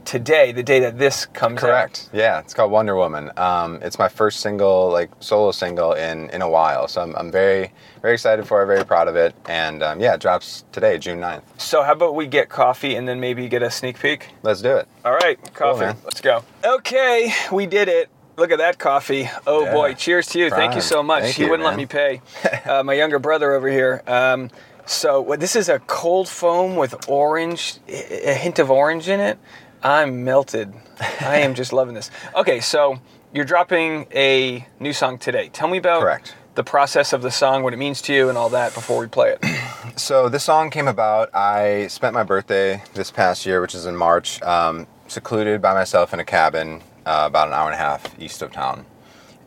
[0.05, 1.69] today, the day that this comes out.
[1.69, 2.11] Correct.
[2.13, 3.31] Yeah, it's called Wonder Woman.
[3.37, 6.89] Um, it's my first single, like solo single in in a while.
[6.89, 8.67] So I'm, I'm very very excited for it.
[8.67, 9.35] Very proud of it.
[9.47, 11.43] And um, yeah, it drops today, June 9th.
[11.59, 14.29] So how about we get coffee and then maybe get a sneak peek?
[14.43, 14.89] Let's do it.
[15.05, 15.81] All right, coffee.
[15.81, 15.97] man.
[16.05, 16.45] Let's go.
[16.65, 18.11] Okay, we did it.
[18.37, 19.29] Look at that coffee.
[19.47, 19.73] Oh Yeah.
[19.73, 20.51] boy, cheers to you.
[20.51, 21.23] Thank you so much.
[21.23, 22.21] Thank he you, wouldn't let me pay.
[22.65, 24.03] Uh, my younger brother over here.
[24.07, 24.51] Um,
[24.87, 29.39] so what, this is a cold foam with orange, a hint of orange in it.
[29.83, 30.73] I'm melted.
[31.21, 32.11] I am just loving this.
[32.35, 32.99] Okay, so
[33.35, 35.51] you're dropping a new song today.
[35.53, 36.35] Tell me about Correct.
[36.55, 39.07] the process of the song, what it means to you, and all that before we
[39.09, 39.45] play it.
[39.97, 41.33] So this song came about.
[41.37, 46.13] I spent my birthday this past year, which is in March, um, secluded by myself
[46.13, 48.87] in a cabin uh, about an hour and a half east of town.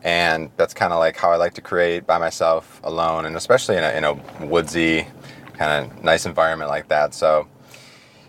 [0.02, 3.76] And that's kind of like how I like to create by myself, alone, and especially
[3.76, 5.06] in a, in a woodsy,
[5.54, 7.14] kind of nice environment like that.
[7.14, 7.48] So,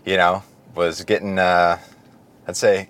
[0.04, 0.42] you know,
[0.74, 1.78] was getting, uh,
[2.48, 2.88] I'd say,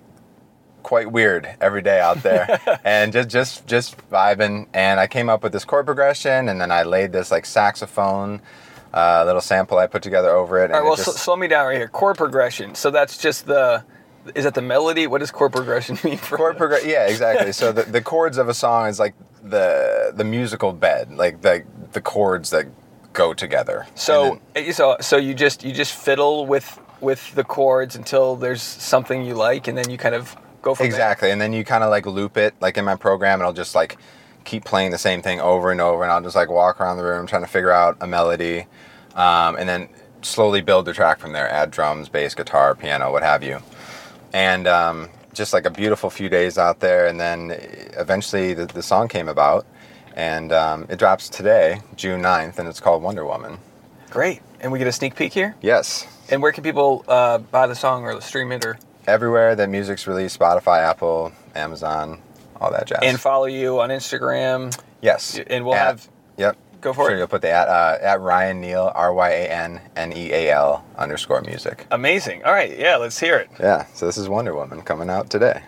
[0.83, 5.43] quite weird every day out there and just just just vibing and i came up
[5.43, 8.41] with this chord progression and then i laid this like saxophone
[8.91, 11.35] uh, little sample i put together over it and All right, well, just, sl- slow
[11.35, 11.87] me down right here.
[11.87, 12.75] Chord progression.
[12.75, 13.83] So that's just the.
[14.35, 15.07] Is that the melody?
[15.07, 16.37] What does chord progression mean for?
[16.37, 20.23] chord progression yeah exactly so the, the chords of a song is like the the
[20.23, 22.67] musical bed like the the chords that
[23.13, 27.43] go together So, then- eh, so, so you just you just fiddle with with the
[27.43, 31.41] chords until there's something you like, and then you kind of go from exactly and
[31.41, 33.97] then you kind of like loop it like in my program and i'll just like
[34.43, 37.03] keep playing the same thing over and over and i'll just like walk around the
[37.03, 38.67] room trying to figure out a melody
[39.15, 39.89] um, and then
[40.21, 43.57] slowly build the track from there add drums bass guitar piano what have you
[44.33, 47.51] and um, just like a beautiful few days out there and then
[47.97, 49.65] eventually the, the song came about
[50.15, 53.57] and um, it drops today june 9th and it's called wonder woman.
[54.09, 55.55] Great, and we get a sneak peek here.
[55.61, 59.69] yes And where can people uh, buy the song or stream it or everywhere that
[59.69, 62.21] music's released spotify apple amazon
[62.59, 64.77] all that jazz and follow you on Instagram?
[65.01, 65.39] Yes.
[65.47, 66.57] And we'll At- have- Yep.
[66.81, 67.19] Go for sure, it.
[67.19, 70.51] You'll put the at uh, at Ryan Neal R Y A N N E A
[70.51, 71.85] L underscore music.
[71.91, 72.43] Amazing.
[72.43, 73.51] All right, yeah, let's hear it.
[73.59, 73.85] Yeah.
[73.93, 75.61] So this is Wonder Woman coming out today.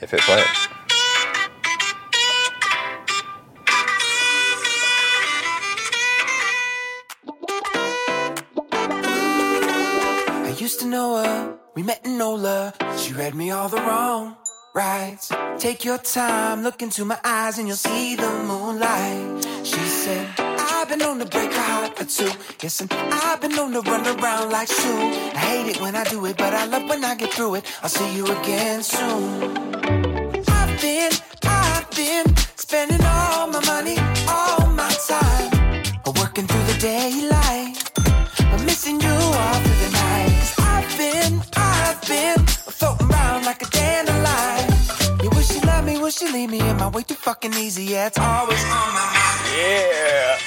[0.00, 0.44] If it plays.
[10.42, 11.58] I used to know her.
[11.76, 12.74] We met in NOLA.
[12.98, 14.36] She read me all the wrong
[14.74, 15.30] rights.
[15.58, 19.46] Take your time, look into my eyes, and you'll see the moonlight.
[19.62, 22.30] She said, I've been on to break a heart or two.
[22.60, 24.98] Yes, and I've been on to run around like Sue.
[25.34, 27.64] I hate it when I do it, but I love when I get through it.
[27.82, 29.56] I'll see you again soon.
[30.48, 31.12] I've been,
[31.44, 33.96] I've been spending all my money,
[34.28, 35.50] all my time,
[36.20, 37.43] working through the daylight.
[46.20, 47.84] You loved me, wish you leave me in my way too fucking easy.
[47.84, 49.56] Yeah, it's always on my mind.
[49.56, 50.38] Yeah.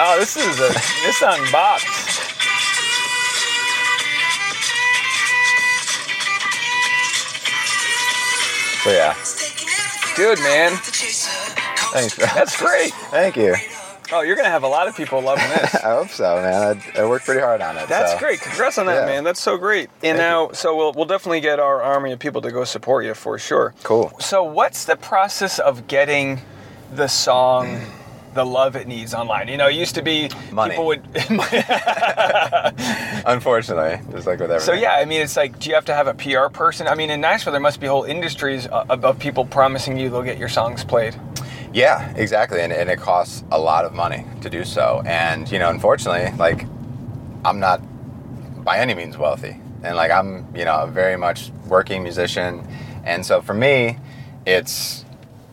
[0.00, 0.68] Oh, this is a
[1.04, 1.20] this
[1.50, 1.84] bops.
[8.84, 9.14] So yeah.
[10.16, 10.76] Dude, man,
[11.92, 12.16] Thanks.
[12.16, 12.26] bro.
[12.34, 12.92] that's great.
[13.10, 13.54] Thank you.
[14.12, 15.74] Oh, you're gonna have a lot of people loving this.
[15.84, 16.82] I hope so, man.
[16.96, 17.88] I, I worked pretty hard on it.
[17.88, 18.18] That's so.
[18.18, 18.40] great.
[18.40, 19.06] Congrats on that, Yeah.
[19.06, 19.24] man.
[19.24, 19.90] That's so great.
[20.02, 23.04] And Thank now, so we'll we'll definitely get our army of people to go support
[23.04, 23.74] you for sure.
[23.82, 24.12] Cool.
[24.18, 26.40] So, what's the process of getting
[26.92, 27.80] the song?
[28.34, 29.48] The love it needs online.
[29.48, 30.72] You know, it used to be Money.
[30.72, 31.02] people would.
[33.26, 34.60] Unfortunately, just like with everything.
[34.60, 36.86] so yeah, I mean, it's like, do you have to have a PR person?
[36.86, 40.22] I mean, in Nashville, there must be whole industries of, of people promising you they'll
[40.22, 41.16] get your songs played.
[41.72, 42.60] Yeah, exactly.
[42.60, 45.02] And, and it costs a lot of money to do so.
[45.04, 46.64] And, you know, unfortunately, like,
[47.44, 47.80] I'm not
[48.64, 49.60] by any means wealthy.
[49.82, 52.66] And, like, I'm, you know, a very much working musician.
[53.04, 53.98] And so for me,
[54.46, 55.04] it's,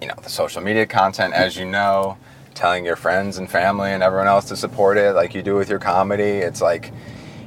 [0.01, 2.17] you know, the social media content, as you know,
[2.54, 5.69] telling your friends and family and everyone else to support it like you do with
[5.69, 6.23] your comedy.
[6.23, 6.91] It's like,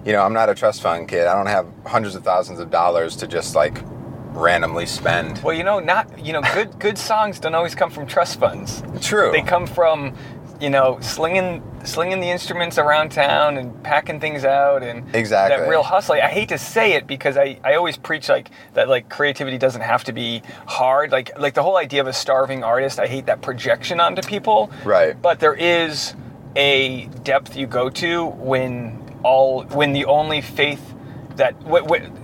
[0.05, 1.27] you know, I'm not a trust fund kid.
[1.27, 3.83] I don't have hundreds of thousands of dollars to just, like,
[4.31, 5.43] randomly spend.
[5.43, 8.83] Well, you know, not you know, good good songs don't always come from trust funds.
[9.01, 9.31] True.
[9.33, 10.15] They come from,
[10.61, 15.57] you know, slinging slinging the instruments around town and packing things out and Exactly.
[15.57, 16.21] that real hustling.
[16.21, 19.83] I hate to say it because I, I always preach like that like creativity doesn't
[19.83, 21.13] have to be hard.
[21.13, 24.71] Like like the whole idea of a starving artist, I hate that projection onto people.
[24.85, 25.21] Right.
[25.21, 26.15] But there is
[26.57, 30.95] a depth you go to when all when the only faith
[31.39, 31.55] that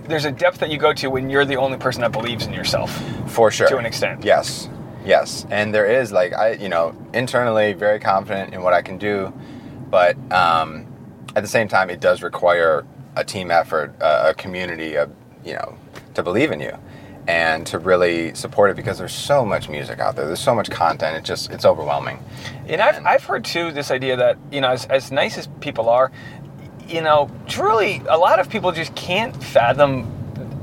[0.07, 2.53] there's a depth that you go to when you're the only person that believes in
[2.53, 2.91] yourself.
[3.31, 3.67] For sure.
[3.67, 4.23] To an extent.
[4.23, 4.69] Yes.
[5.05, 5.45] Yes.
[5.49, 9.33] And there is like I you know, internally very confident in what I can do,
[9.89, 10.85] but um,
[11.35, 15.11] at the same time it does require a team effort, a, a community of,
[15.43, 15.77] you know,
[16.13, 16.77] to believe in you
[17.27, 20.27] and to really support it because there's so much music out there.
[20.27, 21.17] There's so much content.
[21.17, 22.19] It just it's overwhelming.
[22.67, 25.89] And I've, I've heard too this idea that, you know, as, as nice as people
[25.89, 26.11] are,
[26.87, 30.11] you know, truly a lot of people just can't fathom,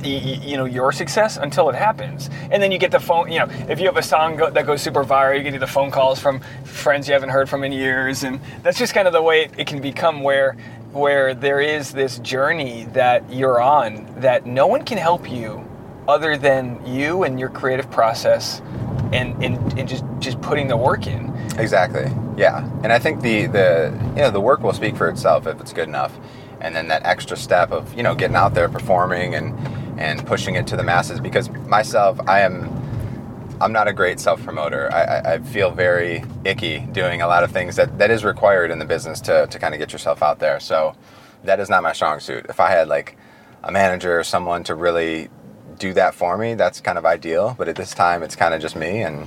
[0.03, 2.31] you know, your success until it happens.
[2.51, 4.67] And then you get the phone, you know, if you have a song go, that
[4.67, 7.73] goes super viral, you get the phone calls from friends you haven't heard from in
[7.73, 8.25] years.
[8.25, 10.57] And that's just kind of the way it can become where,
[10.93, 15.67] where there is this journey that you're on that no one can help you
[16.09, 18.61] other than you and your creative process
[19.13, 21.33] and, and, and just, just putting the work in.
[21.59, 22.11] Exactly.
[22.37, 22.69] Yeah.
[22.83, 25.73] And I think the the you know the work will speak for itself if it's
[25.73, 26.13] good enough.
[26.61, 29.59] And then that extra step of, you know, getting out there performing and
[30.01, 32.83] and pushing it to the masses because myself I am
[33.61, 34.93] I'm not a great self promoter.
[34.93, 38.81] I, I, feel very icky doing a lot of things that, that is required in
[38.81, 40.59] the business to, to kind of get yourself out there.
[40.59, 40.97] So
[41.45, 42.47] that is not my strong suit.
[42.49, 43.17] If I had like
[43.63, 45.29] a manager or someone to really
[45.83, 47.55] do that for me, that's kind of ideal.
[47.59, 49.27] But at this time, it's kind of just me and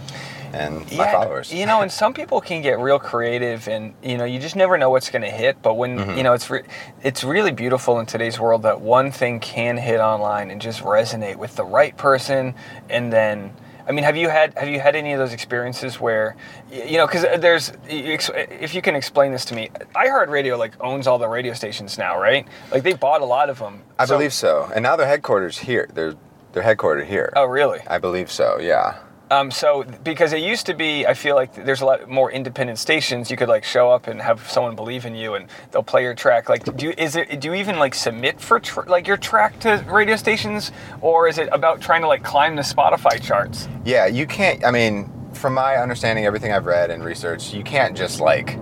[0.54, 1.52] and my followers.
[1.54, 4.78] You know, and some people can get real creative, and you know, you just never
[4.78, 5.62] know what's going to hit.
[5.62, 6.18] But when Mm-hmm.
[6.18, 6.64] you know, it's re-
[7.04, 11.36] it's really beautiful in today's world that one thing can hit online and just resonate
[11.36, 12.54] with the right person,
[12.90, 13.52] and then.
[13.88, 16.36] I mean, have you had have you had any of those experiences where,
[16.72, 21.20] you know, because there's if you can explain this to me, iHeartRadio like owns all
[21.20, 22.48] the radio stations now, right?
[22.72, 23.84] Like they bought a lot of them.
[24.00, 24.72] I believe so.
[24.74, 25.88] And now their headquarters here.
[25.94, 26.16] They're
[26.56, 27.32] they're headquartered here.
[27.36, 27.82] Oh, really?
[27.86, 28.58] I believe so.
[28.60, 28.98] Yeah.
[29.30, 32.80] Um, so because it used to be, I feel like there's a lot more independent
[32.80, 33.30] stations.
[33.30, 36.14] You could like show up and have someone believe in you, and they'll play your
[36.14, 36.48] track.
[36.48, 37.40] Like, do you, is it?
[37.42, 41.38] Do you even like submit for tr- like your track to radio stations, or is
[41.40, 43.68] it about trying to like climb the Spotify charts?
[43.84, 44.06] Yeah.
[44.06, 44.64] You can't.
[44.64, 48.58] I mean, from my understanding, everything I've read and researched, you can't just like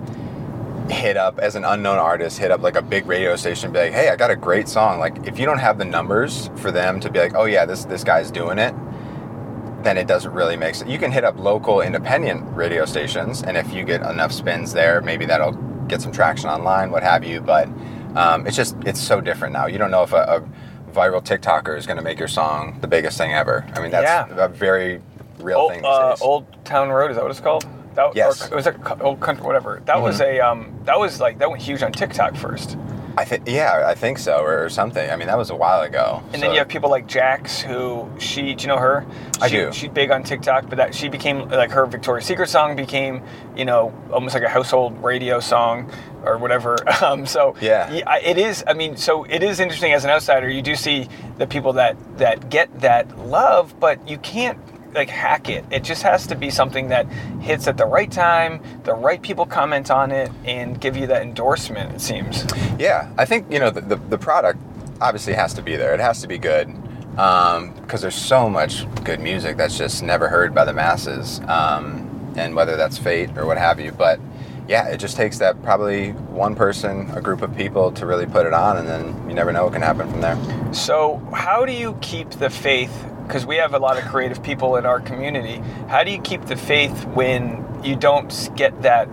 [0.90, 3.92] hit up as an unknown artist, hit up like a big radio station, be like,
[3.92, 7.00] "Hey, I got a great song." Like, if you don't have the numbers for them
[7.00, 8.74] to be like, "Oh yeah, this this guy's doing it,"
[9.82, 10.90] then it doesn't really make sense.
[10.90, 15.00] You can hit up local independent radio stations, and if you get enough spins there,
[15.00, 15.52] maybe that'll
[15.88, 17.40] get some traction online, what have you.
[17.40, 17.68] But
[18.14, 19.66] um, it's just it's so different now.
[19.66, 22.86] You don't know if a, a viral TikToker is going to make your song the
[22.86, 23.64] biggest thing ever.
[23.74, 24.44] I mean, that's Yeah.
[24.44, 25.02] a very
[25.40, 25.84] real Old, thing.
[25.84, 26.14] Uh.
[26.20, 27.66] Old Town Road is that what it's called?
[27.94, 28.42] That, Yes.
[28.42, 28.52] Mm-hmm.
[28.54, 29.82] Or, it was a old country, whatever.
[29.86, 32.76] That was a um, that was like that went huge on TikTok first.
[33.16, 35.08] I think yeah, I think so, or, or something.
[35.08, 36.20] I mean, that was a while ago.
[36.32, 39.06] And so- then you have people like Jax, who she, do you know her?
[39.40, 39.72] I she, do.
[39.72, 43.22] She's big on TikTok, but that she became like her Victoria's Secret song became,
[43.56, 45.92] you know, almost like a household radio song
[46.24, 46.76] or whatever.
[47.04, 48.00] Um, so Yeah.
[48.04, 48.64] I- it is.
[48.66, 50.50] I mean, so it is interesting as an outsider.
[50.50, 54.58] You do see the people that that get that love, but you can't
[54.94, 55.64] like hack it.
[55.70, 57.06] It just has to be something that
[57.40, 58.60] hits at the right time.
[58.84, 61.94] The right people comment on it and give you that endorsement.
[61.94, 62.44] It seems.
[62.78, 64.58] Yeah, I think you know the, the, the product
[65.00, 65.94] obviously has to be there.
[65.94, 66.72] It has to be good
[67.14, 72.56] because there's so much good music that's just never heard by the masses, um, and
[72.56, 73.92] whether that's fate or what have you.
[73.92, 74.18] But
[74.66, 78.46] yeah, it just takes that probably one person, a group of people to really put
[78.46, 80.38] it on, and then you never know what can happen from there.
[80.72, 82.92] So, how do you keep the faith?
[83.26, 85.56] Because we have a lot of creative people in our community.
[85.88, 89.08] How do you keep the faith when you don't get that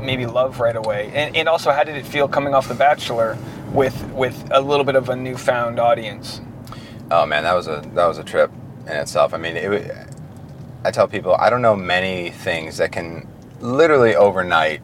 [0.00, 1.10] maybe love right away?
[1.14, 3.36] And, and also, how did it feel coming off The Bachelor
[3.72, 6.40] with with a little bit of a newfound audience?
[7.10, 8.50] Oh man, that was a that was a trip
[8.86, 9.34] in itself.
[9.34, 9.92] I mean, it,
[10.84, 13.26] I tell people I don't know many things that can
[13.60, 14.80] literally overnight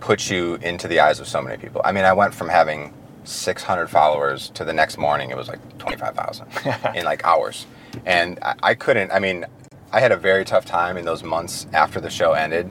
[0.00, 1.80] put you into the eyes of so many people.
[1.84, 2.92] I mean, I went from having
[3.24, 6.46] 600 followers to the next morning it was like 25,000
[6.94, 7.66] in like hours,
[8.06, 9.10] and I, I couldn't.
[9.12, 9.44] I mean,
[9.92, 12.70] I had a very tough time in those months after the show ended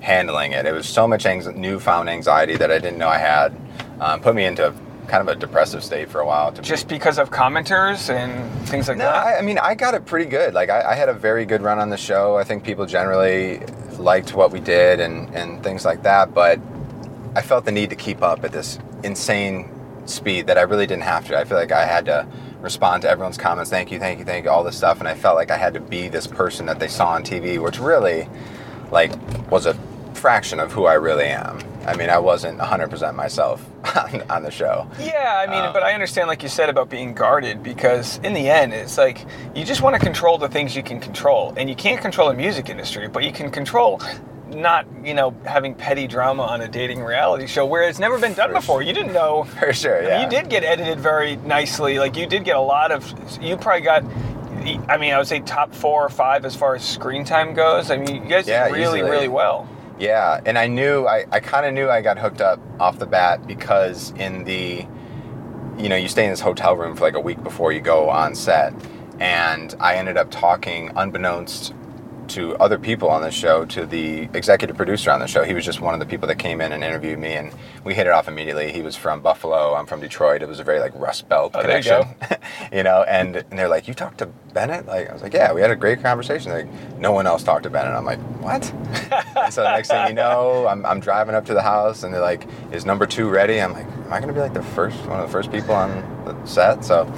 [0.00, 0.66] handling it.
[0.66, 3.54] It was so much anx- newfound anxiety that I didn't know I had.
[4.00, 4.74] Um, put me into
[5.06, 6.50] kind of a depressive state for a while.
[6.52, 9.14] To be- Just because of commenters and things like no, that?
[9.14, 10.54] I, I mean, I got it pretty good.
[10.54, 12.36] Like, I, I had a very good run on the show.
[12.36, 13.60] I think people generally
[13.98, 16.34] liked what we did and, and things like that.
[16.34, 16.58] But
[17.36, 19.70] I felt the need to keep up at this insane
[20.06, 21.38] speed that I really didn't have to.
[21.38, 22.26] I feel like I had to
[22.62, 23.70] respond to everyone's comments.
[23.70, 25.00] Thank you, thank you, thank you, all this stuff.
[25.00, 27.60] And I felt like I had to be this person that they saw on TV,
[27.62, 28.28] which really,
[28.90, 29.12] like,
[29.50, 29.74] was a
[30.14, 31.58] fraction of who I really am.
[31.84, 34.86] I mean, I wasn't 100% myself on, on the show.
[35.00, 38.32] Yeah, I mean, Um, but I understand, like you said, about being guarded because in
[38.34, 41.68] the end, it's like you just want to control the things you can control, and
[41.68, 44.00] you can't control the music industry, but you can control
[44.54, 48.34] not, you know, having petty drama on a dating reality show where it's never been
[48.34, 48.82] done For before.
[48.82, 49.44] You didn't know.
[49.60, 51.98] For sure, I mean, you did get edited very nicely.
[51.98, 53.12] Like you did get a lot of.
[53.40, 54.04] You probably got.
[54.88, 57.90] I mean, I would say top four or five as far as screen time goes.
[57.90, 59.10] I mean, you guys Yeah, did really, easily.
[59.10, 59.68] really well.
[59.98, 63.06] Yeah, and I knew I, I kind of knew I got hooked up off the
[63.06, 64.86] bat because in the
[65.78, 68.08] you know you stay in this hotel room for like a week before you go
[68.08, 68.72] on set,
[69.20, 71.72] and I ended up talking unbeknownst
[72.28, 75.42] to other people on the show to the executive producer on the show.
[75.42, 77.52] He was just one of the people that came in and interviewed me, and
[77.84, 78.72] we hit it off immediately.
[78.72, 79.74] He was from Buffalo.
[79.74, 80.42] I'm from Detroit.
[80.42, 82.16] It was a very like Rust Belt Oh, there you connection,
[82.72, 83.02] you know.
[83.02, 85.70] And, and they're like, "You talked to Bennett?" Like I was like, "Yeah, we had
[85.70, 86.68] a great conversation." Like
[86.98, 87.94] no one else talked to Bennett.
[87.94, 88.72] I'm like, "What?"
[89.36, 92.12] and so the next thing you know, I'm, I'm driving up to the house, and
[92.14, 94.62] they're like, "Is number two ready?" I'm like, "Am I going to be like the
[94.62, 95.90] first one of the first people on
[96.24, 97.12] the set?" So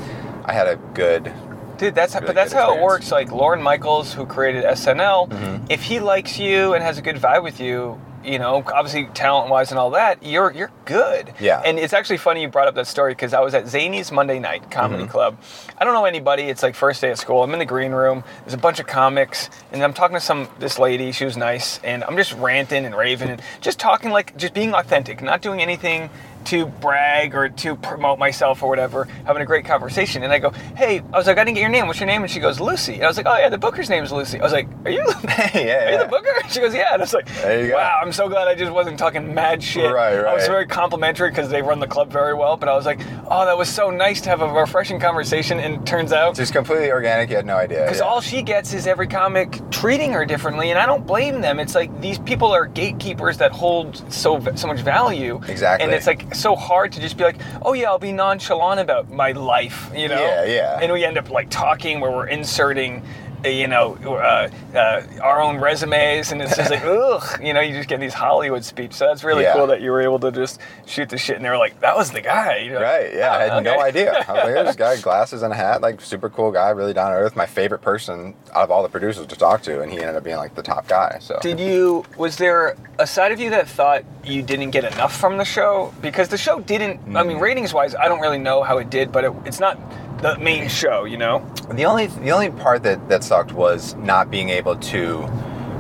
[0.47, 1.33] I had a good
[1.79, 3.11] Dude, that's Really but that's how it works.
[3.13, 5.67] Like Lorne Michaels, who created SNL, Mhm.
[5.71, 9.51] if he likes you and has a good vibe with you, you know, obviously talent
[9.51, 11.35] wise and all that, you're you're good.
[11.39, 11.61] Yeah.
[11.63, 14.39] And it's actually funny you brought up that story because I was at Zanies Monday
[14.39, 15.11] Night Comedy Mhm.
[15.11, 15.37] Club.
[15.79, 16.45] I don't know anybody.
[16.45, 17.43] It's like first day of school.
[17.43, 18.25] I'm in the green room.
[18.45, 21.13] There's a bunch of comics, and I'm talking to some this lady.
[21.13, 24.73] She was nice, and I'm just ranting and raving and just talking like just being
[24.73, 26.09] authentic, not doing anything
[26.47, 30.23] to brag or to promote myself or whatever, having a great conversation.
[30.23, 31.87] And I go, hey, I was like, I didn't get your name.
[31.87, 32.23] What's your name?
[32.23, 32.95] And she goes, Lucy.
[32.95, 34.41] And I was like, oh yeah, the booker's name is Lucy.
[34.41, 35.05] I was like, are you?
[35.25, 36.03] yeah, Are you yeah.
[36.03, 36.33] the booker?
[36.49, 36.93] She goes, yeah.
[36.95, 37.77] And I was like, There you go.
[37.77, 39.93] wow, I'm so glad I just wasn't talking mad shit.
[39.93, 42.57] Right, I was very complimentary because they run the club very well.
[42.57, 45.61] But I was like, oh, that was so nice to have a refreshing conversation.
[45.61, 47.31] And turns out, Just completely organic.
[47.31, 47.83] You had no idea.
[47.85, 48.05] because yeah.
[48.05, 51.59] all she gets is every comic treating her differently, and I don't blame them.
[51.61, 55.41] It's like these people are gatekeepers that hold so so much value.
[55.49, 55.85] Exactly.
[55.85, 59.11] And it's like so hard to just be like, oh yeah, I'll be nonchalant about
[59.11, 60.21] my life, you know?
[60.21, 60.79] Yeah, yeah.
[60.81, 63.03] And we end up like talking where we're inserting.
[63.45, 67.75] You know, uh, uh, our own resumes, and it's just like, ugh, you know, you
[67.75, 68.95] just get these Hollywood speech.
[68.95, 69.53] So that's really Yeah.
[69.53, 71.97] cool that you were able to just shoot the shit, and they were like, that
[71.97, 72.57] was the guy.
[72.59, 72.81] You know?
[72.81, 74.25] Right, yeah, I had Oh, no idea.
[74.27, 77.11] I was like, this guy, glasses and a hat, like super cool guy, really down
[77.11, 77.37] to earth.
[77.37, 80.25] My favorite person out of all the producers to talk to, and he ended up
[80.25, 81.19] being like the top guy.
[81.21, 82.05] So Did you?
[82.17, 85.93] Was there a side of you that thought you didn't get enough from the show?
[86.01, 87.01] Because the show didn't.
[87.17, 87.27] I Mm.
[87.29, 89.79] mean, ratings wise, I don't really know how it did, but it, it's not
[90.25, 91.05] the main show.
[91.05, 91.47] You know?
[91.71, 95.29] the only the only part that that sucked was not being able to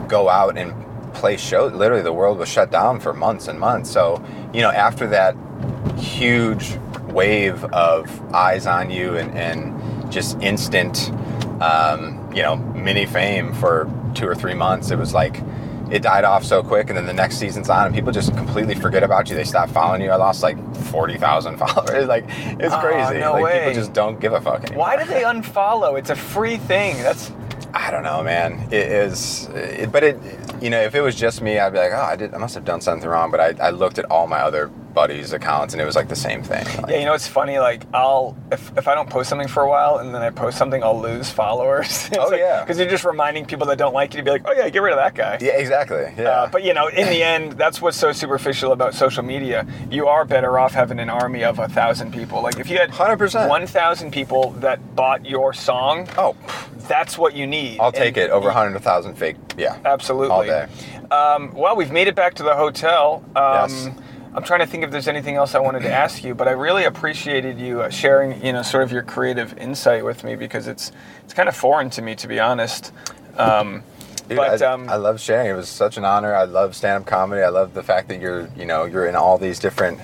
[0.06, 0.72] go out and
[1.14, 1.72] play shows.
[1.72, 3.90] Literally, the world was shut down for months and months.
[3.90, 4.22] So
[4.52, 5.34] you know, after that
[5.98, 6.76] huge
[7.08, 11.10] wave of eyes on you and and just instant,
[11.62, 15.40] um, you know, mini fame for two or three months, it was like.
[15.94, 18.74] It died off so quick, and then the next season's on, and people just completely
[18.74, 19.36] forget about you.
[19.36, 20.10] They stop following you.
[20.10, 22.08] I lost like forty thousand followers.
[22.08, 23.20] Like it's Oh, crazy.
[23.20, 23.58] no like way.
[23.60, 24.80] people just don't give a fuck anymore.
[24.80, 25.96] Why do they unfollow?
[25.96, 26.96] It's a free thing.
[26.96, 27.30] That's
[27.76, 28.68] I don't know, man.
[28.72, 30.16] It is, it, but it,
[30.62, 32.54] you know, if it was just me, I'd be like, oh, I did, I must
[32.54, 33.30] have done something wrong.
[33.32, 36.14] But I, I looked at all my other buddies' accounts, and it was like the
[36.14, 36.64] same thing.
[36.80, 36.98] Like, yeah.
[37.00, 37.58] You know, it's funny.
[37.58, 40.56] Like I'll if, if I don't post something for a while and then I post
[40.56, 42.08] something, I'll lose followers.
[42.16, 42.60] Oh, yeah.
[42.62, 44.80] Because you're just reminding people that don't like you to be like, oh yeah, get
[44.80, 45.36] rid of that guy.
[45.40, 46.06] yeah, exactly.
[46.16, 49.66] Yeah, Uh, but you know, in the end, that's what's so superficial about social media.
[49.90, 52.40] You are better off having an army of a thousand people.
[52.40, 53.48] Like if you had 100%.
[53.48, 56.36] one thousand people that bought your song, oh,
[56.88, 57.80] that's what you need.
[57.80, 59.36] I'll take And- it over hundred thousand fake.
[59.56, 60.30] Yeah, Absolutely.
[60.30, 60.66] all day.
[61.10, 63.22] Um, well, we've made it back to the hotel.
[63.36, 63.88] Um, Yes.
[64.36, 66.50] I'm trying to think if there's anything else I wanted to ask you, but I
[66.50, 70.66] really appreciated you uh, sharing, you know, sort of your creative insight with me because
[70.66, 70.90] it's
[71.24, 72.90] it's kind of foreign to me, to be honest.
[73.38, 73.84] Um,
[74.28, 75.50] Dude, but I, um, I love sharing.
[75.50, 76.34] It was such an honor.
[76.34, 77.42] I love stand-up comedy.
[77.42, 80.00] I love the fact that you're, you know, you're in all these different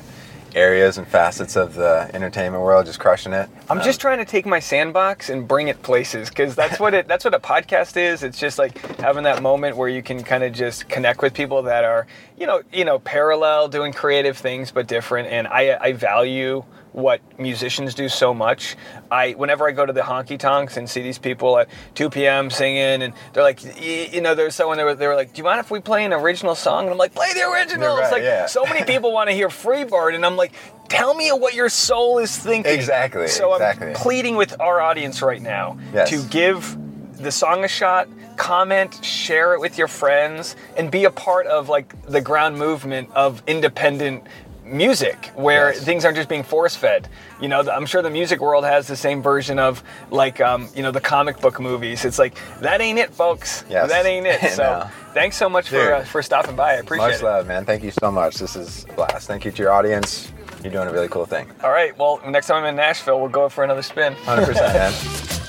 [0.55, 3.49] areas and facets of the entertainment world, just crushing it.
[3.69, 6.95] I'm Um, just trying to take my sandbox and bring it places because that's what
[6.95, 8.23] it that's what a podcast is.
[8.23, 11.63] It's just like having that moment where you can kind of just connect with people
[11.65, 12.07] that are
[12.39, 15.29] you know you know parallel doing creative things but different.
[15.29, 18.77] And I I value what musicians do so much.
[19.11, 22.51] I whenever I go to the honky tonks and see these people at 2 p.m.
[22.51, 25.45] singing and they're like you know there's someone they were, they were like do you
[25.45, 27.97] mind if we play an original song and I'm like play the original.
[27.97, 28.47] Right, it's like yeah.
[28.47, 30.53] so many people want to hear Freebird and I'm like
[30.89, 32.73] tell me what your soul is thinking.
[32.73, 33.89] Exactly, So exactly.
[33.89, 36.11] I'm pleading with our audience right now Yes.
[36.11, 36.77] to give
[37.19, 41.69] the song a shot, comment, share it with your friends, and be a part of
[41.69, 44.25] like the ground movement of independent
[44.71, 45.83] music where Yes.
[45.85, 47.09] things aren't just being force fed.
[47.41, 50.69] You know, the, I'm sure the music world has the same version of like um,
[50.75, 52.05] you know the comic book movies.
[52.05, 53.65] It's like that ain't it, folks.
[53.69, 53.89] Yes.
[53.91, 54.41] That ain't it.
[54.57, 54.91] So No.
[55.15, 56.71] thanks so much for uh, for stopping by.
[56.73, 57.17] I appreciate Much it.
[57.17, 57.65] Much love, man.
[57.65, 58.37] Thank you so much.
[58.37, 59.27] This is a blast.
[59.29, 60.33] Thank you to your audience.
[60.63, 61.49] You're doing a really cool thing.
[61.65, 61.97] All right.
[61.99, 64.15] Well, next time I'm in Nashville, we'll go for another spin.
[64.27, 65.40] 100%, man.